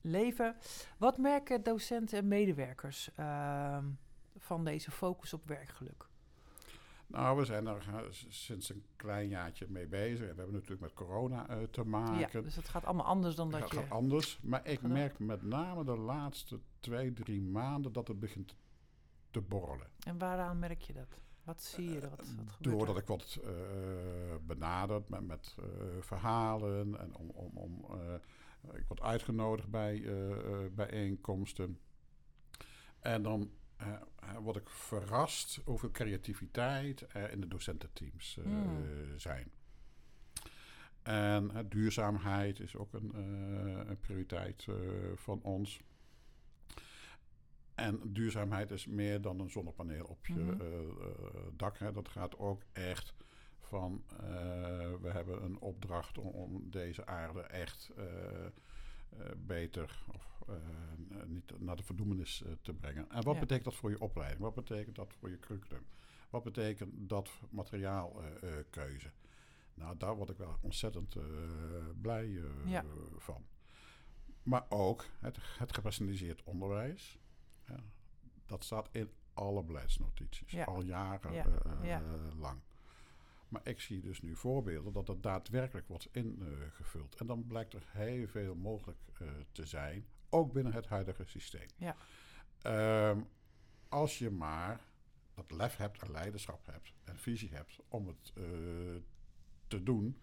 leven. 0.00 0.56
Wat 0.98 1.18
merken 1.18 1.62
docenten 1.62 2.18
en 2.18 2.28
medewerkers 2.28 3.10
ehm, 3.16 3.84
van 4.38 4.64
deze 4.64 4.90
focus 4.90 5.32
op 5.32 5.46
werkgeluk? 5.46 6.06
Nou, 7.14 7.38
we 7.38 7.44
zijn 7.44 7.66
er 7.66 7.84
eh, 7.88 8.00
sinds 8.28 8.70
een 8.70 8.84
klein 8.96 9.28
jaartje 9.28 9.66
mee 9.68 9.86
bezig. 9.86 10.20
We 10.20 10.26
hebben 10.26 10.52
natuurlijk 10.52 10.80
met 10.80 10.92
corona 10.92 11.48
eh, 11.48 11.62
te 11.70 11.84
maken. 11.84 12.38
Ja, 12.38 12.40
dus 12.40 12.56
het 12.56 12.68
gaat 12.68 12.84
allemaal 12.84 13.06
anders 13.06 13.34
dan 13.34 13.52
Het 13.52 13.60
dat 13.60 13.72
gaat 13.72 13.84
je... 13.84 13.90
anders. 13.90 14.38
Maar 14.42 14.66
ik 14.66 14.82
merk 14.82 15.18
met 15.18 15.42
name 15.42 15.84
de 15.84 15.96
laatste 15.96 16.60
twee, 16.80 17.12
drie 17.12 17.40
maanden 17.40 17.92
dat 17.92 18.08
het 18.08 18.20
begint 18.20 18.56
te 19.30 19.40
borrelen. 19.40 19.86
En 20.06 20.18
waaraan 20.18 20.58
merk 20.58 20.82
je 20.82 20.92
dat? 20.92 21.18
Wat 21.44 21.62
zie 21.62 21.90
je? 21.90 22.00
Wat, 22.00 22.10
wat 22.10 22.26
gebeurt 22.26 22.60
Doordat 22.60 22.94
er? 22.94 23.02
ik 23.02 23.08
wat 23.08 23.38
eh 23.44 23.50
benaderd 24.46 25.08
met, 25.08 25.26
met 25.26 25.54
eh, 25.58 25.64
verhalen 26.00 26.98
en 27.00 27.16
om, 27.16 27.30
om, 27.30 27.56
om 27.56 27.84
eh, 27.90 28.14
ik 28.72 28.84
word 28.88 29.00
uitgenodigd 29.00 29.68
bij 29.70 30.04
eh, 30.04 30.30
eh, 30.30 30.72
bijeenkomsten. 30.72 31.78
En 33.00 33.22
dan 33.22 33.40
eh, 33.40 33.46
eh, 33.46 33.63
word 34.42 34.56
ik 34.56 34.68
verrast 34.70 35.60
hoeveel 35.64 35.90
creativiteit 35.90 37.04
er 37.14 37.30
in 37.30 37.40
de 37.40 37.48
docententeams 37.48 38.36
eh, 38.38 38.44
Mm. 38.44 39.18
zijn. 39.18 39.50
En 41.02 41.50
eh, 41.54 41.64
duurzaamheid 41.68 42.60
is 42.60 42.76
ook 42.76 42.92
een, 42.92 43.12
eh, 43.14 43.88
een 43.88 44.00
prioriteit 44.00 44.66
eh, 44.68 44.74
van 45.14 45.40
ons. 45.42 45.80
En 47.74 48.00
duurzaamheid 48.12 48.70
is 48.70 48.86
meer 48.86 49.20
dan 49.20 49.40
een 49.40 49.50
zonnepaneel 49.50 50.04
op 50.04 50.26
je 50.26 50.56
eh, 50.60 50.78
eh, 50.78 51.40
dak. 51.52 51.78
Hè. 51.78 51.92
Dat 51.92 52.08
gaat 52.08 52.38
ook 52.38 52.62
echt 52.72 53.14
van 53.60 54.04
eh, 54.10 54.18
we 55.00 55.08
hebben 55.12 55.42
een 55.44 55.58
opdracht 55.58 56.18
om, 56.18 56.26
om 56.26 56.70
deze 56.70 57.06
aarde 57.06 57.40
echt 57.40 57.90
eh, 57.96 58.04
eh, 58.46 58.50
beter 59.36 60.04
of 60.14 60.33
eh, 60.33 60.33
niet 61.26 61.60
naar 61.60 61.76
de 61.76 61.82
verdoemenis 61.82 62.42
eh, 62.42 62.52
te 62.62 62.72
brengen. 62.72 63.10
En 63.10 63.22
wat 63.22 63.34
Ja. 63.34 63.40
betekent 63.40 63.64
dat 63.64 63.74
voor 63.74 63.90
je 63.90 64.00
opleiding? 64.00 64.40
Wat 64.40 64.54
betekent 64.54 64.96
dat 64.96 65.12
voor 65.18 65.30
je 65.30 65.38
curriculum? 65.38 65.86
Wat 66.30 66.42
betekent 66.42 66.92
dat 67.08 67.30
materiaalkeuze? 67.50 69.10
nou, 69.74 69.96
daar 69.96 70.16
word 70.16 70.30
ik 70.30 70.36
wel 70.36 70.56
ontzettend 70.60 71.16
eh, 71.16 71.22
blij 72.00 72.24
eh, 72.36 72.70
Ja. 72.70 72.84
van. 73.18 73.44
Maar 74.42 74.64
ook 74.68 75.04
het, 75.20 75.38
het 75.58 75.72
gepersonaliseerd 75.74 76.42
onderwijs. 76.44 77.18
Ja, 77.66 77.78
dat 78.46 78.64
staat 78.64 78.88
in 78.92 79.10
alle 79.34 79.62
beleidsnotities. 79.62 80.50
Ja. 80.50 80.64
Al 80.64 80.82
jaren 80.82 81.32
Ja. 81.32 81.44
eh, 81.46 81.86
Ja. 81.86 82.02
eh, 82.02 82.38
lang. 82.40 82.60
Maar 83.48 83.60
ik 83.64 83.80
zie 83.80 84.00
dus 84.00 84.22
nu 84.22 84.36
voorbeelden 84.36 84.92
dat 84.92 85.08
het 85.08 85.22
daadwerkelijk 85.22 85.88
wordt 85.88 86.08
ingevuld. 86.12 87.14
En 87.14 87.26
dan 87.26 87.46
blijkt 87.46 87.72
er 87.74 87.82
heel 87.86 88.26
veel 88.26 88.54
mogelijk 88.54 88.98
eh, 89.20 89.28
te 89.52 89.66
zijn. 89.66 90.06
Ook 90.34 90.52
binnen 90.52 90.72
het 90.72 90.86
huidige 90.86 91.24
systeem. 91.24 91.68
Ja. 91.76 91.96
Ehm, 92.62 93.20
als 93.88 94.18
je 94.18 94.30
maar 94.30 94.80
dat 95.34 95.50
lef 95.50 95.76
hebt 95.76 96.02
en 96.02 96.10
leiderschap 96.10 96.66
hebt 96.66 96.92
en 97.04 97.18
visie 97.18 97.50
hebt 97.52 97.78
om 97.88 98.06
het 98.06 98.32
eh, 98.34 98.42
te 99.66 99.82
doen. 99.82 100.20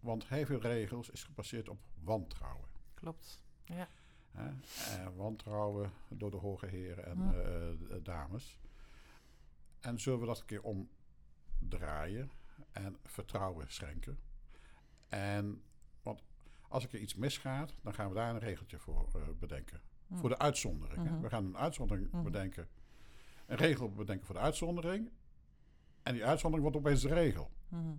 Want 0.00 0.28
heel 0.28 0.46
veel 0.46 0.60
regels 0.60 1.10
is 1.10 1.24
gebaseerd 1.24 1.68
op 1.68 1.80
wantrouwen. 2.02 2.68
Klopt. 2.94 3.42
Ja. 3.64 3.88
Eh, 4.32 5.06
wantrouwen 5.16 5.92
door 6.08 6.30
de 6.30 6.36
hoge 6.36 6.66
heren 6.66 7.06
en 7.06 7.44
eh, 7.44 7.96
dames. 8.02 8.58
En 9.80 10.00
zullen 10.00 10.20
we 10.20 10.26
dat 10.26 10.40
een 10.40 10.46
keer 10.46 10.62
omdraaien 10.62 12.30
en 12.72 12.96
vertrouwen 13.04 13.72
schenken? 13.72 14.18
En 15.08 15.62
als 16.68 16.84
er 16.86 16.98
iets 16.98 17.14
misgaat, 17.14 17.74
dan 17.82 17.94
gaan 17.94 18.08
we 18.08 18.14
daar 18.14 18.30
een 18.30 18.38
regeltje 18.38 18.78
voor 18.78 19.08
eh, 19.14 19.22
bedenken. 19.38 19.80
Hm. 20.06 20.16
Voor 20.16 20.28
de 20.28 20.38
uitzondering. 20.38 21.04
hè. 21.06 21.12
Mhm. 21.12 21.20
We 21.20 21.28
gaan 21.28 21.44
een 21.44 21.56
uitzondering 21.56 22.10
Mhm. 22.12 22.22
bedenken. 22.22 22.68
Een 23.46 23.56
regel 23.56 23.92
bedenken 23.92 24.26
voor 24.26 24.34
de 24.34 24.40
uitzondering. 24.40 25.10
En 26.02 26.12
die 26.12 26.24
uitzondering 26.24 26.70
wordt 26.70 26.86
opeens 26.86 27.02
de 27.02 27.14
regel. 27.14 27.50
Mhm. 27.68 27.94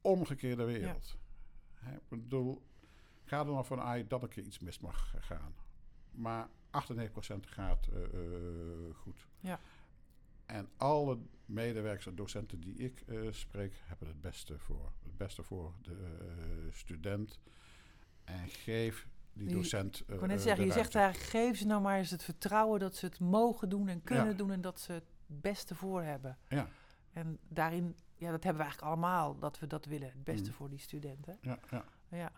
Omgekeerde 0.00 0.64
wereld. 0.64 1.16
Hè, 1.74 1.94
ik 1.94 2.08
bedoel, 2.08 2.62
ga 3.24 3.38
er 3.38 3.46
nog 3.46 3.66
van 3.66 3.80
uit 3.80 4.10
dat 4.10 4.22
een 4.22 4.28
keer 4.28 4.44
iets 4.44 4.58
mis 4.58 4.78
mag 4.80 5.14
gaan. 5.18 5.54
Maar 6.10 6.48
98% 6.70 7.46
gaat 7.46 7.86
eh, 7.86 8.02
eh, 8.04 8.94
goed. 8.94 9.26
Ja. 9.40 9.60
En 10.46 10.68
alle 10.76 11.18
medewerkers 11.44 12.06
en 12.06 12.14
docenten 12.14 12.60
die 12.60 12.74
ik 12.74 13.04
spreek, 13.30 13.74
hebben 13.84 14.08
het 14.08 14.20
beste 14.20 14.58
voor. 14.58 14.92
Het 15.02 15.16
beste 15.16 15.42
voor 15.42 15.72
de 15.82 15.92
student. 16.72 17.38
En 18.24 18.48
geef 18.48 19.08
die 19.32 19.48
docent. 19.48 20.00
Ik 20.00 20.14
wou 20.14 20.26
net 20.26 20.40
zeggen, 20.42 20.64
je 20.66 20.72
zegt 20.72 20.92
daar, 20.92 21.14
geef 21.14 21.58
ze 21.58 21.66
nou 21.66 21.82
maar 21.82 21.98
eens 21.98 22.10
het 22.10 22.22
vertrouwen 22.22 22.80
dat 22.80 22.96
ze 22.96 23.06
het 23.06 23.20
mogen 23.20 23.68
doen 23.68 23.88
en 23.88 24.02
kunnen 24.02 24.26
Ja. 24.26 24.32
doen 24.32 24.50
en 24.50 24.60
dat 24.60 24.80
ze 24.80 24.92
het 24.92 25.04
beste 25.26 25.74
voor 25.74 26.02
hebben. 26.02 26.38
Ja. 26.48 26.68
En 27.12 27.38
daarin 27.48 27.96
ja, 28.14 28.30
dat 28.30 28.44
hebben 28.44 28.62
we 28.62 28.68
eigenlijk 28.68 28.92
allemaal, 28.92 29.38
dat 29.38 29.58
we 29.58 29.66
dat 29.66 29.84
willen. 29.84 30.08
Het 30.08 30.24
beste 30.24 30.48
Mm. 30.48 30.54
voor 30.54 30.68
die 30.68 30.78
studenten. 30.78 31.38
Ja, 31.40 31.58
ja. 31.70 31.84
Ja. 32.08 32.32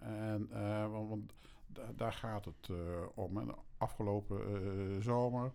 En, 0.00 0.48
eh, 0.50 0.90
want 0.90 1.08
want 1.08 1.32
da- 1.66 1.92
daar 1.96 2.12
gaat 2.12 2.44
het 2.44 2.68
eh, 2.70 3.06
om. 3.14 3.38
En 3.38 3.54
afgelopen 3.76 4.38
eh, 4.40 5.02
zomer, 5.02 5.52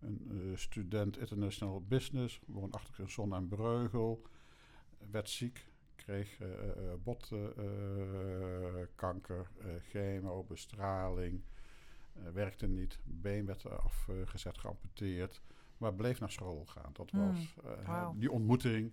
een 0.00 0.28
eh, 0.30 0.56
student 0.56 1.18
international 1.18 1.82
business, 1.82 2.40
woonachtig 2.46 2.98
in 2.98 3.10
Zon 3.10 3.34
en 3.34 3.48
Breugel, 3.48 4.22
werd 5.10 5.28
ziek, 5.30 5.69
kreeg 6.10 6.40
eh 6.40 6.70
eh, 6.70 6.94
botkanker, 7.02 9.46
eh 9.58 9.66
chemo, 9.88 10.44
bestraling, 10.44 11.42
werkte 12.32 12.66
niet, 12.66 12.98
been 13.04 13.46
werd 13.46 13.66
afgezet, 13.66 14.58
geamputeerd, 14.58 15.40
maar 15.76 15.94
bleef 15.94 16.20
naar 16.20 16.30
school 16.30 16.64
gaan. 16.64 16.92
Dat 16.92 17.10
Hmm, 17.10 17.26
was 17.26 17.54
die 18.16 18.30
ontmoeting. 18.30 18.92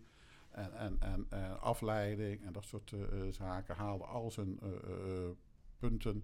En, 0.51 0.73
en, 0.73 0.97
en 0.99 1.27
afleiding 1.60 2.45
en 2.45 2.53
dat 2.53 2.65
soort 2.65 2.93
zaken 3.32 3.75
haalde 3.75 4.03
al 4.03 4.32
zijn 4.32 4.60
punten. 5.77 6.23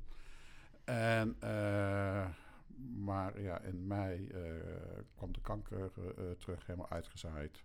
En, 0.84 1.38
maar 3.03 3.41
ja, 3.41 3.60
in 3.60 3.88
mei 3.88 4.32
kwam 5.15 5.34
de 5.34 5.41
kanker 5.41 5.91
terug, 6.38 6.65
helemaal 6.65 6.89
uitgezaaid. 6.89 7.63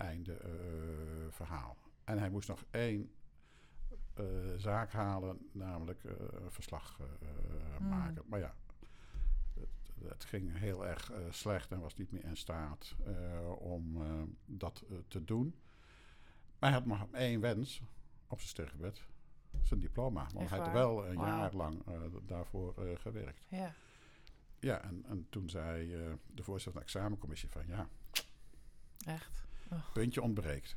Einde 0.00 0.34
eh, 0.34 0.50
verhaal. 1.30 1.76
En 2.04 2.18
hij 2.18 2.30
moest 2.30 2.48
nog 2.48 2.64
één 2.70 3.12
eh, 4.14 4.24
zaak 4.56 4.92
halen, 4.92 5.48
namelijk 5.52 6.04
eh, 6.04 6.12
een 6.18 6.50
verslag 6.52 6.98
Hmm. 7.76 7.88
maken. 7.88 8.22
Maar 8.26 8.38
ja, 8.38 8.54
het, 9.54 10.08
het 10.08 10.24
ging 10.24 10.58
heel 10.58 10.86
erg 10.86 11.12
slecht 11.30 11.70
en 11.70 11.80
was 11.80 11.96
niet 11.96 12.12
meer 12.12 12.24
in 12.24 12.36
staat 12.36 12.96
om 13.58 13.98
dat 14.46 14.84
te 15.08 15.24
doen. 15.24 15.54
Maar 16.58 16.70
hij 16.70 16.78
had 16.78 16.86
nog 16.86 17.06
één 17.12 17.40
wens 17.40 17.82
op 18.26 18.38
zijn 18.40 18.50
sterfbed. 18.50 19.02
Zijn 19.62 19.80
diploma. 19.80 20.22
Want 20.22 20.36
Echt 20.38 20.50
hij 20.50 20.58
had 20.58 20.66
waar? 20.66 20.76
wel 20.76 21.06
een 21.06 21.18
jaar 21.18 21.54
lang 21.54 21.82
daarvoor 22.26 22.74
gewerkt. 22.98 23.44
Ja. 23.48 23.74
Ja, 24.58 24.82
en, 24.82 25.04
en 25.08 25.26
toen 25.30 25.48
zei 25.48 25.88
de 26.34 26.42
voorzitter 26.42 26.72
van 26.72 26.80
de 26.80 26.86
examencommissie 26.86 27.50
van 27.50 27.66
ja, 27.66 27.88
Echt. 29.06 29.48
Puntje 29.92 30.22
ontbreekt. 30.22 30.76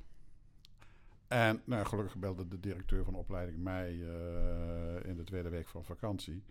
En 1.27 1.61
nou, 1.65 1.85
gelukkig 1.85 2.15
belde 2.15 2.47
de 2.47 2.59
directeur 2.59 3.03
van 3.03 3.13
de 3.13 3.19
opleiding 3.19 3.57
mij 3.63 3.89
eh, 3.91 5.09
in 5.09 5.15
de 5.15 5.23
tweede 5.23 5.49
week 5.49 5.67
van 5.67 5.83
vakantie. 5.85 6.43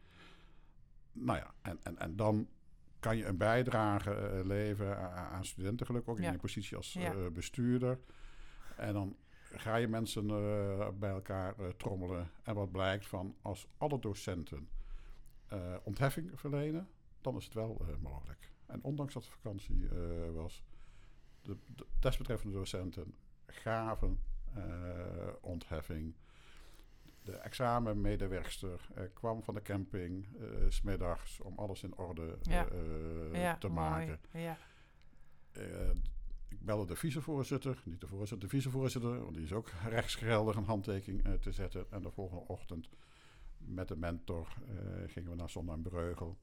Nou 1.13 1.39
ja, 1.39 1.55
en, 1.63 1.79
en, 1.83 1.99
en 1.99 2.17
dan 2.17 2.49
kan 3.01 3.17
je 3.17 3.25
een 3.25 3.37
bijdrage 3.37 4.15
eh, 4.15 4.45
leveren 4.45 4.99
aan, 4.99 5.33
aan 5.33 5.45
studentengeluk, 5.45 6.09
ook 6.09 6.19
Ja. 6.19 6.27
in 6.27 6.33
je 6.33 6.39
positie 6.39 6.77
als 6.77 6.93
Ja. 6.93 7.13
eh, 7.15 7.27
bestuurder. 7.33 7.99
En 8.77 8.93
dan 8.93 9.17
ga 9.53 9.77
je 9.77 9.89
mensen 9.89 10.27
bij 10.99 11.11
elkaar 11.11 11.77
trommelen. 11.77 12.31
En 12.43 12.55
wat 12.55 12.73
blijkt 12.73 13.07
van 13.07 13.37
als 13.43 13.67
alle 13.77 13.99
docenten 13.99 14.69
ontheffing 15.83 16.31
verlenen, 16.41 16.89
dan 17.21 17.37
is 17.37 17.45
het 17.45 17.55
wel 17.55 17.87
mogelijk. 18.01 18.51
En 18.67 18.83
ondanks 18.83 19.13
dat 19.15 19.25
het 19.25 19.33
vakantie 19.33 19.89
was, 20.33 20.65
de, 21.43 21.57
de 21.77 21.87
desbetreffende 21.99 22.55
docenten 22.55 23.15
gaven 23.47 24.19
eh, 24.55 25.29
ontheffing. 25.41 26.15
De 27.23 27.33
examenmedewerkster 27.37 28.89
eh, 28.95 29.05
kwam 29.13 29.43
van 29.43 29.55
de 29.55 29.63
camping 29.63 30.27
eh, 30.41 30.47
smiddags 30.69 31.41
om 31.41 31.59
alles 31.59 31.83
in 31.83 31.97
orde 31.97 32.39
Ja. 32.43 32.67
ja, 33.33 33.57
te 33.57 33.69
mooi. 33.69 33.89
maken. 33.89 34.21
Ja. 34.33 34.57
Ik 36.49 36.61
belde 36.65 36.87
de 36.87 36.97
vicevoorzitter, 36.97 37.83
niet 37.85 38.01
de 38.01 38.07
voorzitter, 38.07 38.39
de 38.39 38.49
vicevoorzitter, 38.49 39.23
want 39.23 39.35
die 39.35 39.45
is 39.45 39.53
ook 39.53 39.69
rechtsgeldig 39.89 40.57
een 40.57 40.65
handtekening 40.65 41.41
te 41.41 41.53
zetten. 41.53 41.87
En 41.91 42.03
de 42.03 42.11
volgende 42.11 42.45
ochtend 42.47 42.89
met 43.59 43.89
de 43.89 43.97
mentor 43.97 44.49
gingen 45.07 45.31
we 45.31 45.37
naar 45.37 45.51
Zon 45.51 45.71
en 45.71 45.83
Breugel. 45.83 46.39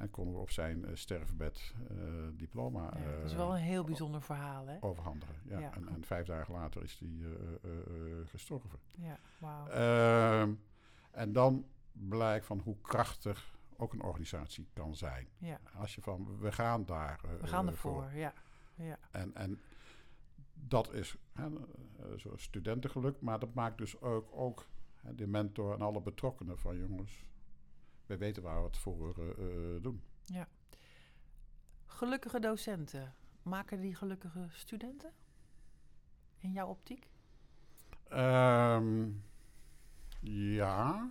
En 0.00 0.10
konden 0.10 0.34
we 0.34 0.40
op 0.40 0.50
zijn 0.50 0.84
eh, 0.84 0.90
sterfbed 0.94 1.74
eh, 1.88 1.96
diploma 2.32 2.82
Ja, 2.96 3.16
dat 3.16 3.24
is 3.24 3.32
eh, 3.32 3.36
wel 3.36 3.54
een 3.54 3.62
heel 3.62 3.84
bijzonder 3.84 4.22
verhaal, 4.22 4.66
hè? 4.66 4.76
overhandigen. 4.80 5.34
Ja. 5.44 5.58
Ja. 5.58 5.74
En, 5.74 5.88
en 5.88 6.04
vijf 6.04 6.26
dagen 6.26 6.54
later 6.54 6.82
is 6.82 6.98
hij 6.98 7.10
eh, 7.62 7.70
gestorven. 8.26 8.78
Ja, 8.96 9.18
wauw. 9.38 9.66
Ehm, 9.68 10.52
en 11.10 11.32
dan 11.32 11.66
blijkt 11.92 12.46
van 12.46 12.58
hoe 12.58 12.76
krachtig 12.80 13.58
ook 13.76 13.92
een 13.92 14.02
organisatie 14.02 14.68
kan 14.72 14.96
zijn. 14.96 15.28
ja, 15.38 15.60
Als 15.74 15.94
je 15.94 16.00
van, 16.00 16.38
we 16.38 16.52
gaan 16.52 16.84
daar 16.84 17.20
we 17.40 17.46
gaan 17.46 17.66
ervoor, 17.66 18.10
ja. 18.14 18.32
ja. 18.74 18.98
En, 19.10 19.34
en 19.34 19.60
dat 20.54 20.92
is 20.92 21.16
hè, 21.32 21.48
zo 22.16 22.36
studentengeluk, 22.36 23.20
maar 23.20 23.38
dat 23.38 23.54
maakt 23.54 23.78
dus 23.78 24.00
ook, 24.00 24.28
ook 24.32 24.66
hè, 25.00 25.14
de 25.14 25.26
mentor 25.26 25.74
en 25.74 25.80
alle 25.80 26.00
betrokkenen 26.00 26.58
van 26.58 26.76
jongens. 26.76 27.24
We 28.10 28.16
weten 28.16 28.42
waar 28.42 28.60
we 28.60 28.66
het 28.66 28.78
voor 28.78 29.14
eh, 29.18 29.28
eh, 29.30 29.82
doen. 29.82 30.02
Gelukkige 31.86 32.40
docenten, 32.40 33.14
maken 33.42 33.80
die 33.80 33.94
gelukkige 33.94 34.48
studenten? 34.52 35.12
In 36.38 36.52
jouw 36.52 36.66
optiek? 36.68 37.08
Ehm, 38.08 39.08
ja, 40.20 41.10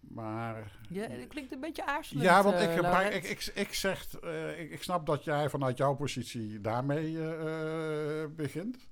maar 0.00 0.78
Ja, 0.88 1.06
dat 1.08 1.28
klinkt 1.28 1.52
een 1.52 1.60
beetje 1.60 1.86
aarzelend. 1.86 2.24
Ja, 2.26 2.42
want 2.42 2.54
eh, 2.56 2.62
ik, 2.62 2.70
gebruik, 2.74 3.02
Laurent. 3.02 3.24
ik, 3.24 3.30
ik, 3.30 3.54
ik, 3.54 3.74
zeg, 3.74 4.14
eh, 4.20 4.60
ik, 4.60 4.70
ik 4.70 4.82
snap 4.82 5.06
dat 5.06 5.24
jij 5.24 5.48
vanuit 5.50 5.76
jouw 5.76 5.94
positie 5.94 6.60
daarmee 6.60 7.18
eh, 7.18 8.22
eh, 8.22 8.30
begint. 8.30 8.88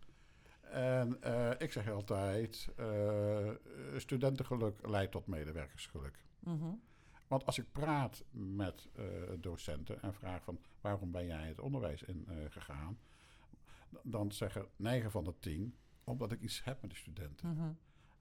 En 0.60 1.22
eh, 1.22 1.50
ik 1.58 1.72
zeg 1.72 1.90
altijd, 1.90 2.68
eh, 2.76 3.50
studentengeluk 3.96 4.88
leidt 4.88 5.12
tot 5.12 5.26
medewerkersgeluk. 5.26 6.20
Mhm. 6.44 6.70
Want 7.26 7.46
als 7.46 7.58
ik 7.58 7.72
praat 7.72 8.24
met 8.30 8.88
eh, 8.94 9.04
docenten 9.38 10.02
en 10.02 10.14
vraag 10.14 10.42
van 10.44 10.58
waarom 10.80 11.10
ben 11.10 11.26
jij 11.26 11.48
het 11.48 11.60
onderwijs 11.60 12.02
in 12.02 12.24
eh, 12.28 12.34
gegaan, 12.50 12.98
dan 14.02 14.32
zeggen 14.32 14.66
9 14.76 15.10
van 15.10 15.24
de 15.24 15.34
10 15.40 15.76
omdat 16.04 16.32
ik 16.32 16.40
iets 16.40 16.64
heb 16.64 16.80
met 16.82 16.90
de 16.90 16.96
studenten. 16.96 17.48
Mhm. 17.56 17.70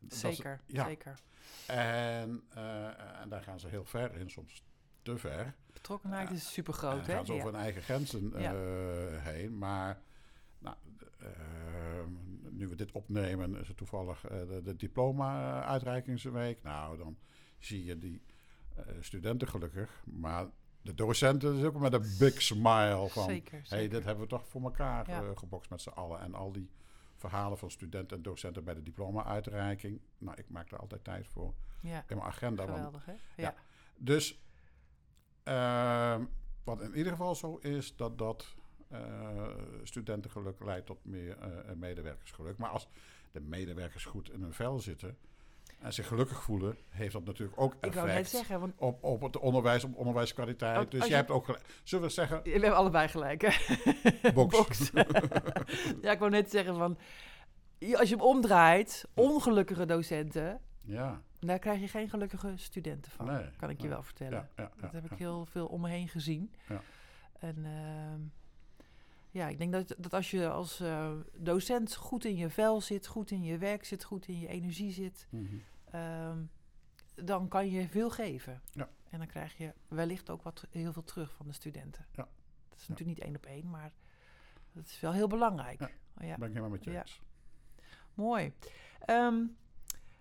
Is- 0.09 0.19
Zeker, 0.19 0.61
ja. 0.65 0.85
zeker. 0.85 1.19
En, 1.67 2.43
eh, 2.49 3.21
en 3.21 3.29
daar 3.29 3.43
gaan 3.43 3.59
ze 3.59 3.67
heel 3.67 3.85
ver 3.85 4.15
in, 4.15 4.29
soms 4.29 4.63
te 5.01 5.17
ver. 5.17 5.55
Betrokkenheid 5.73 6.31
is 6.31 6.53
super 6.53 6.73
groot, 6.73 7.05
hè? 7.05 7.13
gaan 7.13 7.25
ze 7.25 7.31
over 7.33 7.45
Ja. 7.45 7.51
hun 7.51 7.61
eigen 7.61 7.81
grenzen 7.81 8.31
Ja. 8.39 8.53
heen. 9.19 9.57
Maar 9.57 10.01
nou, 10.59 10.75
nu 12.49 12.67
we 12.67 12.75
dit 12.75 12.91
opnemen, 12.91 13.55
is 13.55 13.67
het 13.67 13.77
toevallig 13.77 14.21
de, 14.21 14.61
de 14.63 14.75
diploma-uitreikingsweek. 14.75 16.63
Nou, 16.63 16.97
dan 16.97 17.17
zie 17.65 17.85
je 17.85 17.97
die 17.97 18.21
eh, 18.75 18.85
studenten 18.99 19.47
gelukkig. 19.47 20.03
Maar 20.05 20.45
de 20.81 20.93
docenten 20.93 21.55
is 21.57 21.63
ook 21.63 21.79
met 21.79 21.93
een 21.93 22.15
big 22.19 22.41
smile 22.41 23.07
van... 23.09 23.23
Zeker, 23.23 23.61
hey, 23.67 23.87
dit 23.87 24.03
hebben 24.03 24.23
we 24.23 24.29
toch 24.29 24.47
voor 24.47 24.61
elkaar 24.61 25.09
Ja. 25.09 25.21
eh, 25.21 25.29
gebokst 25.37 25.69
met 25.69 25.81
z'n 25.81 25.89
allen. 25.89 26.19
En 26.19 26.33
al 26.33 26.51
die 26.51 26.69
verhalen 27.15 27.57
van 27.57 27.71
studenten 27.71 28.17
en 28.17 28.23
docenten 28.23 28.63
bij 28.63 28.73
de 28.73 28.83
diploma-uitreiking. 28.83 30.01
Nou, 30.17 30.37
ik 30.37 30.49
maak 30.49 30.69
daar 30.69 30.79
altijd 30.79 31.03
tijd 31.03 31.27
voor 31.27 31.53
Ja, 31.81 31.97
in 32.07 32.15
mijn 32.17 32.27
agenda. 32.29 32.65
Want 32.65 32.75
geweldig, 32.77 33.05
hè? 33.05 33.11
ja. 33.11 33.19
Ja. 33.35 33.55
dus 33.97 34.41
ehm, 35.43 36.25
wat 36.63 36.81
in 36.81 36.95
ieder 36.95 37.11
geval 37.11 37.35
zo 37.35 37.55
is, 37.55 37.95
dat 37.95 38.17
dat 38.17 38.55
eh, 38.87 39.47
studentengeluk 39.83 40.63
leidt 40.63 40.85
tot 40.85 41.05
meer 41.05 41.37
medewerkersgeluk. 41.75 42.57
Maar 42.57 42.69
als 42.69 42.87
de 43.31 43.39
medewerkers 43.41 44.05
goed 44.05 44.31
in 44.31 44.41
hun 44.41 44.53
vel 44.53 44.79
zitten 44.79 45.17
en 45.81 45.93
zich 45.93 46.07
gelukkig 46.07 46.43
voelen, 46.43 46.77
heeft 46.89 47.13
dat 47.13 47.25
natuurlijk 47.25 47.61
ook 47.61 47.75
Ik 47.81 47.93
wou 47.93 48.07
net 48.07 48.15
effect 48.15 48.29
zeggen, 48.29 48.59
want 48.59 48.73
op, 48.77 49.03
op 49.03 49.21
het 49.21 49.37
onderwijs, 49.37 49.83
op 49.83 49.95
onderwijskwaliteit. 49.95 50.75
Want 50.75 50.91
dus 50.91 50.99
als 50.99 51.09
je 51.09 51.15
hebt 51.15 51.29
ook, 51.29 51.45
gelijk- 51.45 51.65
zullen 51.83 52.07
we 52.07 52.11
zeggen, 52.11 52.43
we 52.43 52.49
hebben 52.49 52.75
allebei 52.75 53.07
gelijk, 53.07 53.41
hè? 53.41 54.31
Box. 54.33 54.91
ja, 56.01 56.11
ik 56.11 56.19
wou 56.19 56.31
net 56.31 56.51
zeggen 56.51 56.75
van... 56.75 56.97
Als 57.95 58.09
je 58.09 58.15
hem 58.15 58.25
omdraait, 58.25 59.07
ongelukkige 59.13 59.85
docenten... 59.85 60.59
ja, 60.81 61.21
daar 61.39 61.59
krijg 61.59 61.79
je 61.79 61.87
geen 61.87 62.09
gelukkige 62.09 62.53
studenten 62.55 63.11
van. 63.11 63.25
Nee, 63.25 63.45
kan 63.57 63.69
ik 63.69 63.81
je 63.81 63.87
wel 63.87 64.03
vertellen. 64.03 64.49
ja, 64.55 64.63
ja, 64.63 64.81
Dat 64.81 64.91
heb 64.91 65.11
ik 65.11 65.17
heel 65.17 65.45
veel 65.45 65.65
om 65.65 65.81
me 65.81 65.89
heen 65.89 66.07
gezien. 66.07 66.53
Ja. 66.67 66.81
En 67.39 67.65
ehm, 67.65 68.19
ja, 69.31 69.47
ik 69.47 69.57
denk 69.57 69.71
dat, 69.71 69.95
dat 69.97 70.13
als 70.13 70.31
je 70.31 70.49
als 70.49 70.79
eh, 70.79 71.11
docent 71.37 71.95
goed 71.95 72.25
in 72.25 72.35
je 72.35 72.49
vel 72.49 72.81
zit, 72.81 73.07
goed 73.07 73.31
in 73.31 73.43
je 73.43 73.57
werk 73.57 73.85
zit, 73.85 74.03
goed 74.03 74.27
in 74.27 74.39
je 74.39 74.47
energie 74.47 74.91
zit, 74.91 75.27
Mhm. 75.29 75.55
ehm, 75.91 76.43
dan 77.15 77.47
kan 77.47 77.69
je 77.69 77.87
veel 77.89 78.09
geven. 78.09 78.61
Ja. 78.71 78.89
En 79.09 79.17
dan 79.17 79.27
krijg 79.27 79.57
je 79.57 79.73
wellicht 79.87 80.29
ook 80.29 80.41
wat, 80.43 80.67
heel 80.69 80.93
veel 80.93 81.03
terug 81.03 81.33
van 81.35 81.47
de 81.47 81.53
studenten. 81.53 82.05
Ja. 82.15 82.27
Dat 82.69 82.79
is 82.79 82.87
natuurlijk 82.87 83.17
niet 83.17 83.27
één 83.27 83.35
op 83.35 83.45
één, 83.45 83.69
maar 83.69 83.91
dat 84.71 84.85
is 84.85 84.99
wel 84.99 85.11
heel 85.13 85.27
belangrijk. 85.27 85.79
Ja. 85.79 85.89
Ja. 86.25 86.37
Ben 86.37 86.47
ik 86.47 86.53
helemaal 86.53 86.69
met 86.69 86.83
je 86.83 86.97
eens. 86.99 87.21
Mooi. 88.13 88.53
Ehm, 88.99 89.43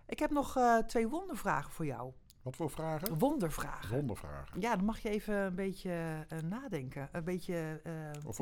ik 0.07 0.18
heb 0.18 0.31
nog 0.31 0.57
eh, 0.57 0.79
twee 0.79 1.09
wondervragen 1.09 1.70
voor 1.73 1.87
jou. 1.87 2.12
Wat 2.42 2.57
voor 2.57 2.70
vragen? 2.70 3.18
Wondervragen. 3.18 3.96
Wondervragen. 3.96 4.61
Ja, 4.61 4.76
dan 4.76 4.85
mag 4.85 4.98
je 4.98 5.09
even 5.09 5.35
een 5.35 5.55
beetje 5.55 6.24
eh, 6.29 6.38
nadenken. 6.38 7.09
Een 7.12 7.24
beetje 7.24 7.81
uh, 7.87 7.92
Of, 8.26 8.40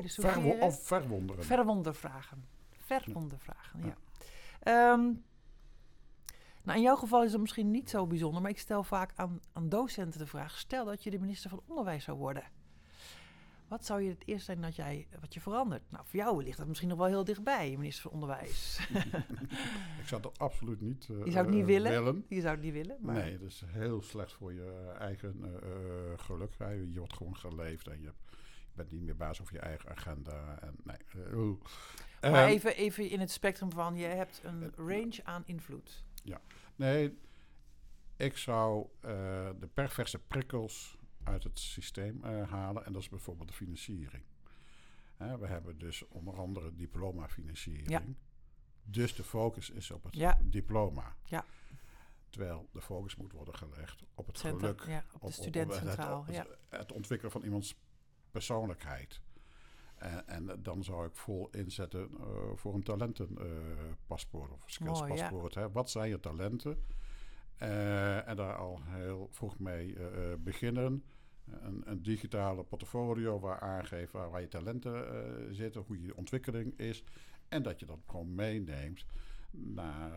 of 0.60 0.86
verwonderen. 0.86 1.44
Verwondervragen. 1.44 2.44
Verwondervragen, 2.70 3.80
ja. 3.84 3.96
Ehm, 4.60 5.12
nou, 6.62 6.78
in 6.78 6.82
jouw 6.82 6.96
geval 6.96 7.24
is 7.24 7.32
het 7.32 7.40
misschien 7.40 7.70
niet 7.70 7.90
zo 7.90 8.06
bijzonder, 8.06 8.42
maar 8.42 8.50
ik 8.50 8.58
stel 8.58 8.82
vaak 8.82 9.12
aan, 9.14 9.40
aan 9.52 9.68
docenten 9.68 10.20
de 10.20 10.26
vraag: 10.26 10.58
stel 10.58 10.84
dat 10.84 11.02
je 11.02 11.10
de 11.10 11.18
minister 11.18 11.50
van 11.50 11.62
Onderwijs 11.66 12.04
zou 12.04 12.18
worden. 12.18 12.42
Wat 13.68 13.84
zou 13.84 14.02
je 14.02 14.08
het 14.08 14.22
eerst 14.26 14.44
zijn 14.44 14.60
dat 14.60 14.76
jij, 14.76 15.06
wat 15.20 15.34
je 15.34 15.40
verandert? 15.40 15.82
Nou, 15.90 16.04
voor 16.06 16.18
jou 16.18 16.42
ligt 16.42 16.58
dat 16.58 16.66
misschien 16.66 16.88
nog 16.88 16.98
wel 16.98 17.06
heel 17.06 17.24
dichtbij, 17.24 17.76
minister 17.76 18.02
van 18.02 18.10
Onderwijs. 18.10 18.78
ik 20.00 20.06
zou 20.06 20.22
het 20.22 20.38
absoluut 20.38 20.80
niet, 20.80 21.08
uh, 21.10 21.24
je 21.24 21.30
zou 21.30 21.46
het 21.46 21.54
niet 21.54 21.64
willen? 21.64 21.90
willen. 21.90 22.24
Je 22.28 22.40
zou 22.40 22.54
het 22.54 22.64
niet 22.64 22.72
willen? 22.72 22.96
Maar... 23.00 23.14
Nee, 23.14 23.38
dat 23.38 23.48
is 23.48 23.62
heel 23.66 24.02
slecht 24.02 24.32
voor 24.32 24.52
je 24.52 24.94
eigen 24.98 25.36
uh, 25.44 26.18
geluk. 26.18 26.54
Je 26.92 26.98
wordt 26.98 27.12
gewoon 27.12 27.36
geleefd 27.36 27.86
en 27.86 28.00
je, 28.00 28.02
je, 28.02 28.72
bent 28.74 28.90
niet 28.90 29.02
meer 29.02 29.16
baas 29.16 29.40
over 29.40 29.54
je 29.54 29.60
eigen 29.60 29.90
agenda. 29.90 30.58
En, 30.60 30.74
nee, 30.84 32.30
maar 32.30 32.46
even, 32.46 32.76
even 32.76 33.10
in 33.10 33.20
het 33.20 33.30
spectrum 33.30 33.72
van, 33.72 33.96
je 33.96 34.06
hebt 34.06 34.40
een 34.44 34.72
range 34.76 35.20
aan 35.24 35.42
invloed. 35.46 36.04
Ja, 36.24 36.40
nee, 36.76 37.18
ik 38.16 38.36
zou 38.36 38.86
de 39.58 39.68
perverse 39.74 40.18
prikkels 40.18 40.97
uit 41.28 41.42
het 41.42 41.58
systeem 41.58 42.24
uh, 42.24 42.50
halen. 42.50 42.84
En 42.84 42.92
dat 42.92 43.02
is 43.02 43.08
bijvoorbeeld 43.08 43.48
de 43.48 43.54
financiering. 43.54 44.24
We 45.16 45.46
hebben 45.46 45.78
dus 45.78 46.08
onder 46.08 46.36
andere 46.36 46.74
diploma-financiering. 46.74 47.90
Ja. 47.90 48.02
Dus 48.82 49.14
de 49.14 49.24
focus 49.24 49.70
is 49.70 49.90
op 49.90 50.04
het 50.04 50.16
ja. 50.16 50.38
diploma. 50.44 51.16
Ja. 51.24 51.44
Terwijl 52.30 52.68
de 52.72 52.80
focus 52.80 53.16
moet 53.16 53.32
worden 53.32 53.54
gelegd 53.54 54.04
op 54.14 54.26
het 54.26 54.38
Centra 54.38 54.66
geluk. 54.66 54.84
Ja, 54.86 55.04
op 55.12 55.26
de 55.26 55.32
student 55.32 55.74
centraal. 55.74 56.24
Het, 56.24 56.34
ja. 56.34 56.46
het, 56.68 56.92
ontwikkelen 56.92 57.32
van 57.32 57.42
iemands 57.42 57.74
persoonlijkheid. 58.30 59.20
En, 59.96 60.28
en 60.28 60.62
dan 60.62 60.84
zou 60.84 61.06
ik 61.06 61.16
vol 61.16 61.50
inzetten 61.50 62.10
uh, 62.10 62.26
voor 62.54 62.74
een 62.74 62.82
talentenpaspoort 62.82 64.50
uh, 64.50 64.56
of 64.56 64.62
skillspaspoort. 64.66 65.72
Wat 65.72 65.90
zijn 65.90 66.08
je 66.08 66.20
talenten? 66.20 66.86
Uh, 67.62 68.28
en 68.28 68.36
daar 68.36 68.56
al 68.56 68.80
heel 68.82 69.28
vroeg 69.30 69.58
mee 69.58 69.96
beginnen. 70.38 71.04
Een, 71.62 71.82
een, 71.84 72.02
digitale 72.02 72.64
portfolio 72.64 73.40
waar 73.40 73.60
aangeeft 73.60 74.12
waar, 74.12 74.30
waar 74.30 74.40
je 74.40 74.48
talenten 74.48 74.92
uh, 74.94 75.54
zitten, 75.54 75.84
hoe 75.86 76.02
je 76.02 76.16
ontwikkeling 76.16 76.78
is. 76.78 77.04
En 77.48 77.62
dat 77.62 77.80
je 77.80 77.86
dat 77.86 77.98
gewoon 78.06 78.34
meeneemt 78.34 79.04
naar 79.50 80.12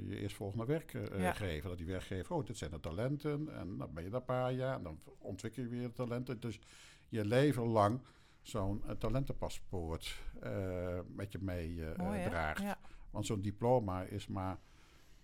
je 0.00 0.18
eerstvolgende 0.20 0.64
werkgever. 0.64 1.20
Ja. 1.20 1.60
Dat 1.60 1.78
die 1.78 1.86
werkgever, 1.86 2.34
oh, 2.34 2.46
dit 2.46 2.56
zijn 2.56 2.70
de 2.70 2.80
talenten. 2.80 3.48
En 3.54 3.76
dan 3.78 3.90
ben 3.94 4.04
je 4.04 4.10
daar 4.10 4.20
een 4.20 4.26
paar 4.26 4.52
jaar 4.52 4.76
en 4.76 4.82
dan 4.82 5.00
ontwikkel 5.18 5.62
je 5.62 5.68
weer 5.68 5.92
talenten. 5.92 6.40
Dus 6.40 6.60
je 7.08 7.24
leven 7.24 7.62
lang 7.62 8.00
zo'n 8.42 8.82
talentenpaspoort 8.98 10.20
met 11.06 11.32
je 11.32 11.38
meedraagt. 11.40 12.62
ja. 12.62 12.78
Want 13.10 13.26
zo'n 13.26 13.42
diploma 13.42 14.02
is 14.02 14.26
maar 14.26 14.58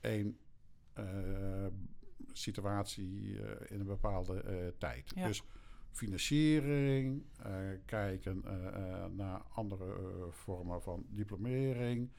één 0.00 0.38
uh, 0.98 1.66
situatie 2.32 3.22
uh, 3.22 3.50
in 3.68 3.80
een 3.80 3.86
bepaalde 3.86 4.42
uh, 4.46 4.66
tijd. 4.78 5.12
Ja. 5.14 5.26
Dus 5.26 5.42
financiering, 5.90 7.22
kijken 7.84 8.44
naar 9.16 9.42
andere 9.54 9.96
vormen 10.30 10.82
van 10.82 11.04
diplomering. 11.08 12.10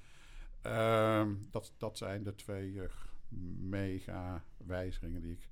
Ehm, 0.62 1.36
dat, 1.52 1.74
dat 1.78 1.98
zijn 1.98 2.24
de 2.24 2.36
twee 2.36 2.82
mega 3.60 4.44
wijzigingen 4.58 5.22
die 5.22 5.32
ik. 5.32 5.50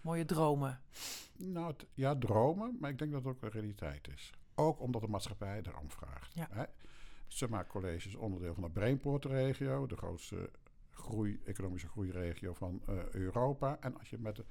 Mooie 0.00 0.24
dromen. 0.24 0.80
Nou, 1.36 1.74
ja, 1.94 2.16
dromen, 2.16 2.76
maar 2.80 2.90
ik 2.90 2.98
denk 2.98 3.12
dat 3.12 3.24
het 3.24 3.34
ook 3.34 3.42
een 3.42 3.50
realiteit 3.50 4.08
is. 4.08 4.32
Ook 4.54 4.80
omdat 4.80 5.00
de 5.00 5.08
maatschappij 5.08 5.60
erom 5.62 5.90
vraagt. 5.90 6.34
Ja. 6.34 6.48
Hè? 6.50 6.64
Summa 7.26 7.64
College 7.64 8.08
is 8.08 8.14
onderdeel 8.14 8.54
van 8.54 8.62
de 8.62 8.70
Brainport-regio, 8.70 9.86
de 9.86 9.96
grootste 9.96 10.50
groei, 10.92 11.40
economische 11.44 11.88
groeiregio 11.88 12.54
van 12.54 12.82
uh, 12.88 13.08
Europa. 13.10 13.76
En 13.80 13.98
als 13.98 14.10
je 14.10 14.18
met 14.18 14.36
de, 14.36 14.44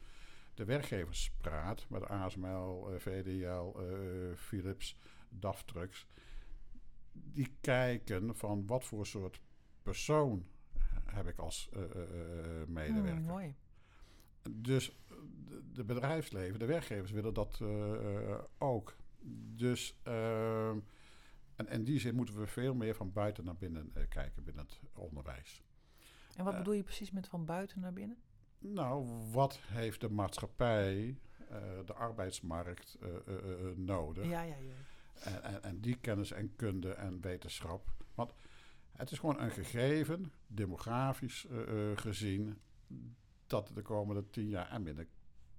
de 0.54 0.66
werkgevers 0.66 1.32
praat, 1.42 1.86
met 1.90 2.08
ASML, 2.08 2.94
uh, 2.94 3.00
VDL, 3.00 3.80
uh, 3.80 4.36
Philips, 4.36 4.98
DAF 5.30 5.64
Trucks, 5.64 6.08
die 7.12 7.58
kijken 7.62 8.36
van 8.36 8.66
wat 8.66 8.86
voor 8.86 9.06
soort 9.06 9.42
persoon 9.84 10.46
heb 11.06 11.28
ik 11.28 11.38
als 11.38 11.70
medewerker. 12.68 13.16
Hmm, 13.16 13.26
mooi. 13.26 13.56
Dus 14.52 15.00
de, 15.48 15.72
de, 15.74 15.84
bedrijfsleven, 15.84 16.60
de 16.60 16.66
werkgevers 16.66 17.12
willen 17.12 17.34
dat 17.34 17.62
ook. 18.58 18.96
Dus 19.56 20.00
ehm, 20.04 20.80
en 21.56 21.68
in 21.68 21.84
die 21.84 22.00
zin 22.00 22.16
moeten 22.16 22.40
we 22.40 22.48
veel 22.48 22.74
meer 22.74 22.96
van 22.96 23.12
buiten 23.12 23.46
naar 23.46 23.58
binnen 23.58 23.94
kijken 24.10 24.44
binnen 24.44 24.66
het 24.66 24.80
onderwijs. 24.94 25.64
En 26.36 26.44
wat 26.44 26.58
bedoel 26.58 26.74
je 26.74 26.84
precies 26.84 27.12
met 27.12 27.28
van 27.28 27.46
buiten 27.46 27.80
naar 27.80 27.94
binnen? 27.94 28.18
Nou, 28.58 29.06
wat 29.32 29.60
heeft 29.62 30.02
de 30.02 30.10
maatschappij, 30.10 31.20
uh, 31.52 31.58
de 31.86 31.94
arbeidsmarkt 31.94 32.98
uh, 33.02 33.10
uh, 33.28 33.78
nodig? 33.78 34.26
Ja, 34.26 34.42
ja, 34.42 34.56
ja. 34.56 34.74
En, 35.24 35.44
en, 35.44 35.64
en, 35.64 35.80
die 35.80 35.98
kennis 35.98 36.32
en 36.32 36.56
kunde 36.56 36.94
en 36.94 37.22
wetenschap. 37.22 37.92
Want 38.16 38.34
het 38.92 39.12
is 39.12 39.20
gewoon 39.20 39.40
een 39.40 39.52
gegeven, 39.52 40.32
demografisch 40.48 41.48
gezien, 41.96 42.60
dat 43.48 43.72
de 43.74 43.82
komende 43.82 44.30
tien 44.30 44.48
jaar 44.48 44.72
er 44.72 44.82
minder 44.82 45.08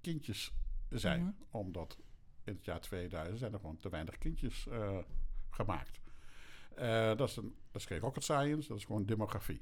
kindjes 0.01 0.53
zijn. 0.89 1.21
Mhm. 1.21 1.31
Omdat 1.49 1.97
in 2.43 2.53
het 2.55 2.65
jaar 2.65 2.81
2000 2.81 3.39
zijn 3.39 3.53
er 3.53 3.59
gewoon 3.59 3.77
te 3.77 3.89
weinig 3.89 4.17
kindjes 4.17 4.67
gemaakt. 5.49 5.99
dat, 7.17 7.29
is 7.29 7.35
een, 7.35 7.55
dat 7.71 7.81
is 7.81 7.87
geen 7.87 7.99
rocket 7.99 8.23
science, 8.23 8.67
dat 8.67 8.77
is 8.77 8.85
gewoon 8.85 9.05
demografie. 9.05 9.61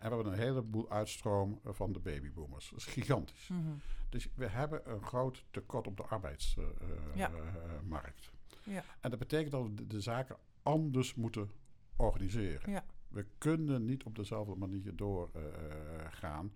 En 0.00 0.08
we 0.08 0.14
hebben 0.14 0.32
een 0.32 0.38
heleboel 0.38 0.90
uitstroom 0.90 1.60
van 1.64 1.92
de 1.92 1.98
babyboomers. 1.98 2.70
Dat 2.70 2.78
is 2.78 2.84
gigantisch. 2.84 3.48
Mhm. 3.48 3.60
Dus 4.08 4.28
we 4.34 4.46
hebben 4.46 4.90
een 4.90 5.02
groot 5.02 5.44
tekort 5.50 5.86
op 5.86 5.96
de 5.96 6.02
arbeidsmarkt. 6.02 8.30
Ja. 8.64 8.72
ja. 8.72 8.84
En 9.00 9.10
dat 9.10 9.18
betekent 9.18 9.50
dat 9.50 9.62
we 9.62 9.74
de, 9.74 9.86
de, 9.86 10.00
zaken 10.00 10.36
anders 10.62 11.14
moeten 11.14 11.50
organiseren. 11.96 12.70
Ja. 12.70 12.84
We 13.08 13.26
kunnen 13.38 13.84
niet 13.84 14.04
op 14.04 14.16
dezelfde 14.16 14.54
manier 14.54 14.96
doorgaan. 14.96 16.52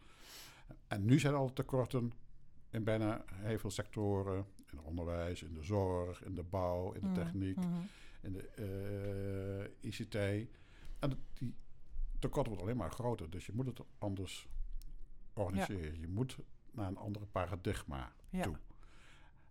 en 0.86 1.04
nu 1.04 1.18
zijn 1.18 1.34
al 1.34 1.52
tekorten 1.52 2.12
in 2.70 2.84
bijna 2.84 3.24
heel 3.32 3.58
veel 3.58 3.70
sectoren. 3.70 4.36
In 4.70 4.76
het 4.76 4.86
onderwijs, 4.86 5.42
in 5.42 5.54
de 5.54 5.62
zorg, 5.62 6.24
in 6.24 6.34
de 6.34 6.42
bouw, 6.42 6.92
in 6.92 7.00
de 7.00 7.06
Mhm, 7.06 7.14
techniek, 7.14 7.56
mhm. 7.56 7.68
in 8.20 8.32
de 8.32 8.48
eh, 9.80 9.90
ICT. 9.90 10.14
En 10.98 11.10
die 11.34 11.54
tekort 12.24 12.46
wordt 12.46 12.62
alleen 12.62 12.76
maar 12.76 12.90
groter. 12.90 13.30
Dus 13.30 13.46
je 13.46 13.52
moet 13.52 13.66
het 13.66 13.80
anders 13.98 14.48
organiseren. 15.34 16.00
Je 16.00 16.08
moet 16.08 16.38
naar 16.70 16.86
een 16.88 16.96
andere 16.96 17.26
paradigma 17.26 18.12
Ja. 18.30 18.42
toe. 18.42 18.56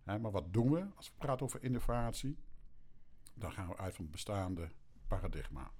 Hè, 0.02 0.18
maar 0.18 0.30
wat 0.30 0.52
doen 0.52 0.70
we 0.70 0.86
als 0.96 1.08
we 1.08 1.14
praten 1.18 1.44
over 1.46 1.62
innovatie? 1.62 2.36
Dan 3.34 3.52
gaan 3.52 3.68
we 3.68 3.76
uit 3.76 3.94
van 3.94 4.04
het 4.04 4.12
bestaande 4.12 4.68
paradigma. 5.06 5.70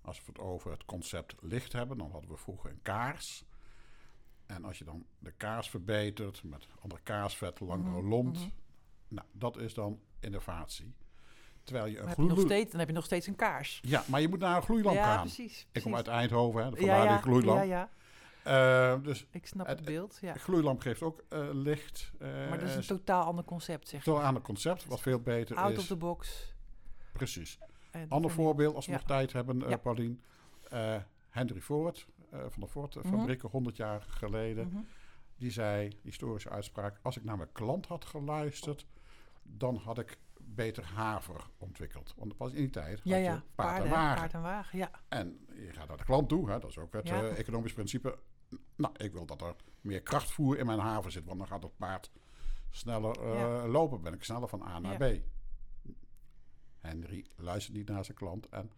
Als 0.00 0.18
we 0.18 0.24
het 0.26 0.38
over 0.38 0.70
het 0.70 0.84
concept 0.84 1.34
licht 1.40 1.72
hebben, 1.72 1.98
dan 1.98 2.10
hadden 2.10 2.30
we 2.30 2.36
vroeger 2.36 2.70
een 2.70 2.82
kaars. 2.82 3.44
En 4.46 4.64
als 4.64 4.78
je 4.78 4.84
dan 4.84 5.06
de 5.18 5.32
kaars 5.32 5.70
verbetert 5.70 6.42
met 6.44 6.68
andere 6.80 7.02
kaarsvet, 7.02 7.60
langere 7.60 7.98
Mhm, 8.00 8.08
lont, 8.08 8.38
mhm. 8.38 8.48
nou, 9.08 9.26
dat 9.32 9.56
is 9.56 9.74
dan 9.74 10.00
innovatie. 10.20 10.94
Terwijl 11.64 11.86
je 11.86 11.92
een 11.92 11.98
Dan 12.00 12.08
heb, 12.08 12.16
je 12.16 12.22
nog 12.22 12.30
gloeilamp... 12.32 12.50
steeds, 12.58 12.70
dan 12.70 12.78
heb 12.80 12.88
je 12.88 12.94
nog 12.94 13.04
steeds 13.04 13.26
een 13.26 13.36
kaars. 13.36 13.80
Ja, 13.82 14.04
maar 14.06 14.20
je 14.20 14.28
moet 14.28 14.38
naar 14.38 14.56
een 14.56 14.62
gloeilamp 14.62 14.96
ja, 14.96 15.04
gaan. 15.14 15.20
precies. 15.20 15.66
Ik 15.72 15.82
kom 15.82 15.92
precies. 15.92 16.08
uit 16.10 16.18
Eindhoven, 16.18 16.64
hè, 16.64 16.70
vandaar 16.76 17.04
ja, 17.04 17.12
die 17.12 17.22
gloeilamp. 17.22 17.58
Ja, 17.58 17.62
ja, 17.64 17.88
Eh, 18.94 19.02
dus 19.02 19.26
ik 19.30 19.46
snap 19.46 19.66
Het- 19.66 19.76
het, 19.78 19.86
beeld. 19.86 20.18
Ja. 20.20 20.34
gloeilamp 20.34 20.80
geeft 20.80 21.02
ook 21.02 21.22
eh, 21.28 21.48
licht. 21.52 22.12
eh, 22.18 22.28
Maar 22.48 22.58
dat 22.58 22.68
is 22.68 22.74
een 22.74 22.96
totaal 22.96 23.24
ander 23.24 23.44
concept, 23.44 23.88
zeg 23.88 24.08
aan 24.08 24.34
het 24.34 24.42
concept, 24.44 24.84
wat 24.84 25.00
veel 25.00 25.20
beter 25.20 25.56
Out 25.56 25.72
is. 25.72 25.78
of 25.78 25.86
the 25.86 25.96
box. 25.96 26.52
Precies. 27.12 27.58
Ander 28.08 28.30
voorbeeld, 28.30 28.74
als 28.74 28.86
we 28.86 28.92
Ja. 28.92 28.98
nog 28.98 29.06
tijd 29.06 29.32
hebben, 29.32 29.68
Ja. 29.68 29.76
Paulien. 29.76 30.22
Henry 31.30 31.60
Ford 31.60 32.06
van 32.30 32.60
de 32.60 32.68
Ford-fabrieken, 32.68 33.48
100 33.48 33.76
jaar 33.76 34.02
geleden. 34.08 34.68
Mhm. 34.68 34.78
Die 35.36 35.50
zei, 35.50 35.98
historische 36.02 36.50
uitspraak... 36.50 36.98
als 37.02 37.16
ik 37.16 37.24
naar 37.24 37.36
mijn 37.36 37.52
klant 37.52 37.86
had 37.86 38.04
geluisterd... 38.04 38.86
dan 39.42 39.76
had 39.76 39.98
ik 39.98 40.18
beter 40.54 40.84
haver 40.84 41.46
ontwikkeld. 41.58 42.14
Want 42.16 42.28
dat 42.30 42.38
was 42.38 42.50
in 42.52 42.56
die 42.56 42.70
tijd 42.70 43.00
Ja, 43.04 43.14
had 43.16 43.24
ja. 43.24 43.34
je 43.34 43.40
paard 43.54 43.68
Paarden, 43.68 43.84
en 43.86 43.90
wagen. 43.92 44.16
paard 44.16 44.34
en 44.34 44.42
wagen. 44.42 44.78
Ja. 44.78 44.90
En 45.08 45.46
je 45.54 45.72
gaat 45.72 45.88
naar 45.88 45.96
de 45.96 46.04
klant 46.04 46.28
toe, 46.28 46.50
hè, 46.50 46.58
dat 46.58 46.70
is 46.70 46.78
ook 46.78 46.92
het 46.92 47.08
Ja. 47.08 47.22
eh, 47.22 47.38
economisch 47.38 47.72
principe. 47.72 48.18
Nou, 48.76 48.94
ik 48.96 49.12
wil 49.12 49.26
dat 49.26 49.42
er 49.42 49.54
meer 49.80 50.02
krachtvoer 50.02 50.58
in 50.58 50.66
mijn 50.66 50.78
haven 50.78 51.12
zit, 51.12 51.24
want 51.24 51.38
dan 51.38 51.46
gaat 51.48 51.62
het 51.62 51.76
paard 51.76 52.10
sneller 52.70 53.20
eh, 53.20 53.34
Ja. 53.38 53.66
lopen. 53.66 54.00
Ben 54.02 54.12
ik 54.12 54.24
sneller 54.24 54.48
van 54.48 54.62
A 54.62 54.78
naar 54.78 55.06
Ja. 55.08 55.16
B. 55.18 55.22
Henry 56.80 57.26
luisterde 57.36 57.78
niet 57.78 57.88
naar 57.88 58.04
zijn 58.04 58.16
klant 58.16 58.48
en 58.48 58.70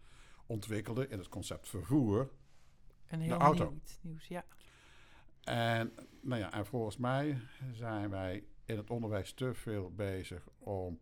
ontwikkelde 0.45 1.07
in 1.07 1.17
het 1.17 1.29
concept 1.29 1.69
vervoer. 1.69 2.31
Een 3.07 3.21
heel 3.21 3.37
auto. 3.37 3.63
nieuw 3.69 3.75
iets 3.77 3.97
nieuws. 4.01 4.27
Ja. 4.27 4.45
En, 5.43 5.93
nou 6.21 6.41
ja, 6.41 6.51
en 6.53 6.65
volgens 6.65 6.97
mij 6.97 7.37
zijn 7.71 8.09
wij 8.09 8.43
in 8.65 8.77
het 8.77 8.89
onderwijs 8.89 9.33
te 9.33 9.53
veel 9.53 9.91
bezig 9.91 10.47
om 10.57 10.99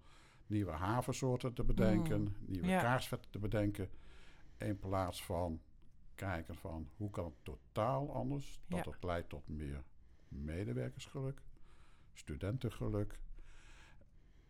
nieuwe 0.48 0.72
havensoorten 0.72 1.54
te 1.54 1.64
bedenken, 1.64 2.22
Mm, 2.22 2.36
nieuwe 2.46 2.68
ja. 2.68 2.82
kaarsvetten 2.82 3.32
te 3.32 3.40
bedenken, 3.40 3.90
in 4.58 4.80
plaats 4.80 5.24
van 5.24 5.62
kijken 6.16 6.56
van 6.56 6.90
hoe 6.98 7.10
kan 7.10 7.26
het 7.26 7.34
totaal 7.44 8.14
anders, 8.14 8.60
dat 8.68 8.86
Ja. 8.86 8.92
het 8.92 9.04
leidt 9.04 9.30
tot 9.30 9.48
meer 9.48 9.84
medewerkersgeluk, 10.28 11.42
studentengeluk 12.14 13.20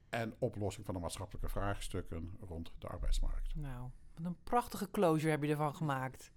en 0.09 0.35
oplossing 0.39 0.85
van 0.85 0.93
de 0.95 0.99
maatschappelijke 1.01 1.49
vraagstukken 1.49 2.37
rond 2.39 2.71
de 2.79 2.87
arbeidsmarkt. 2.87 3.55
Nou, 3.55 3.89
wat 4.15 4.25
een 4.25 4.37
prachtige 4.43 4.91
closure 4.91 5.31
heb 5.31 5.43
je 5.43 5.49
ervan 5.49 5.75
gemaakt. 5.75 6.31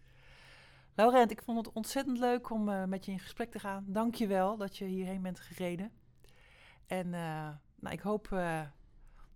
Laurent, 0.95 1.31
ik 1.31 1.43
vond 1.43 1.67
het 1.67 1.75
ontzettend 1.75 2.19
leuk 2.19 2.51
om 2.51 2.69
eh, 2.69 2.85
met 2.85 3.05
je 3.05 3.13
in 3.13 3.19
gesprek 3.19 3.51
te 3.51 3.59
gaan. 3.59 3.85
Dank 3.89 4.15
je 4.15 4.27
wel 4.27 4.57
dat 4.57 4.77
je 4.77 4.85
hierheen 4.85 5.23
bent 5.23 5.41
gereden. 5.41 5.93
En 6.87 7.15
eh, 7.15 7.49
nou, 7.81 7.95
ik 7.95 8.01
hoop 8.01 8.33
eh, 8.33 8.61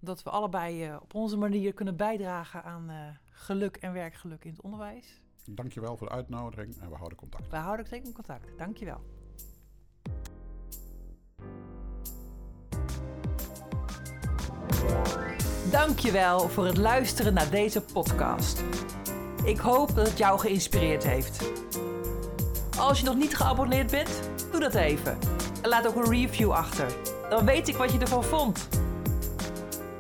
dat 0.05 0.23
we 0.23 0.31
allebei 0.31 0.85
eh, 0.85 0.97
op 1.03 1.15
onze 1.15 1.37
manier 1.37 1.73
kunnen 1.73 1.97
bijdragen 1.97 2.65
aan 2.65 2.91
eh, 2.91 2.97
geluk 3.31 3.77
en 3.77 3.93
werkgeluk 3.93 4.45
in 4.45 4.51
het 4.51 4.61
onderwijs. 4.61 5.21
Dankjewel 5.45 5.97
voor 5.97 6.07
de 6.07 6.13
uitnodiging 6.13 6.77
en 6.81 6.89
we 6.89 6.97
houden 6.97 7.19
contact. 7.19 7.51
We 7.51 7.57
houden 7.57 7.87
zeker 7.87 8.07
in 8.07 8.13
contact. 8.13 8.59
Dank 8.59 8.77
je 8.77 8.85
wel. 8.85 9.01
Dank 15.71 15.99
je 15.99 16.13
wel 16.13 16.49
voor 16.49 16.67
het 16.67 16.77
luisteren 16.77 17.35
naar 17.35 17.51
deze 17.51 17.83
podcast. 17.83 18.65
Ik 19.45 19.59
hoop 19.59 19.95
dat 19.95 20.09
het 20.09 20.19
jou 20.19 20.39
geïnspireerd 20.39 21.05
heeft. 21.05 21.51
Als 22.79 23.01
je 23.01 23.05
nog 23.05 23.17
niet 23.17 23.37
geabonneerd 23.37 23.91
bent, 23.91 24.31
doe 24.51 24.61
dat 24.61 24.75
even. 24.75 25.19
En 25.63 25.69
laat 25.69 25.87
ook 25.87 25.97
een 25.97 26.11
review 26.11 26.51
achter. 26.51 26.97
Dan 27.31 27.45
weet 27.45 27.69
ik 27.69 27.77
wat 27.77 27.93
je 27.93 27.99
ervan 27.99 28.25
vond. 28.25 28.69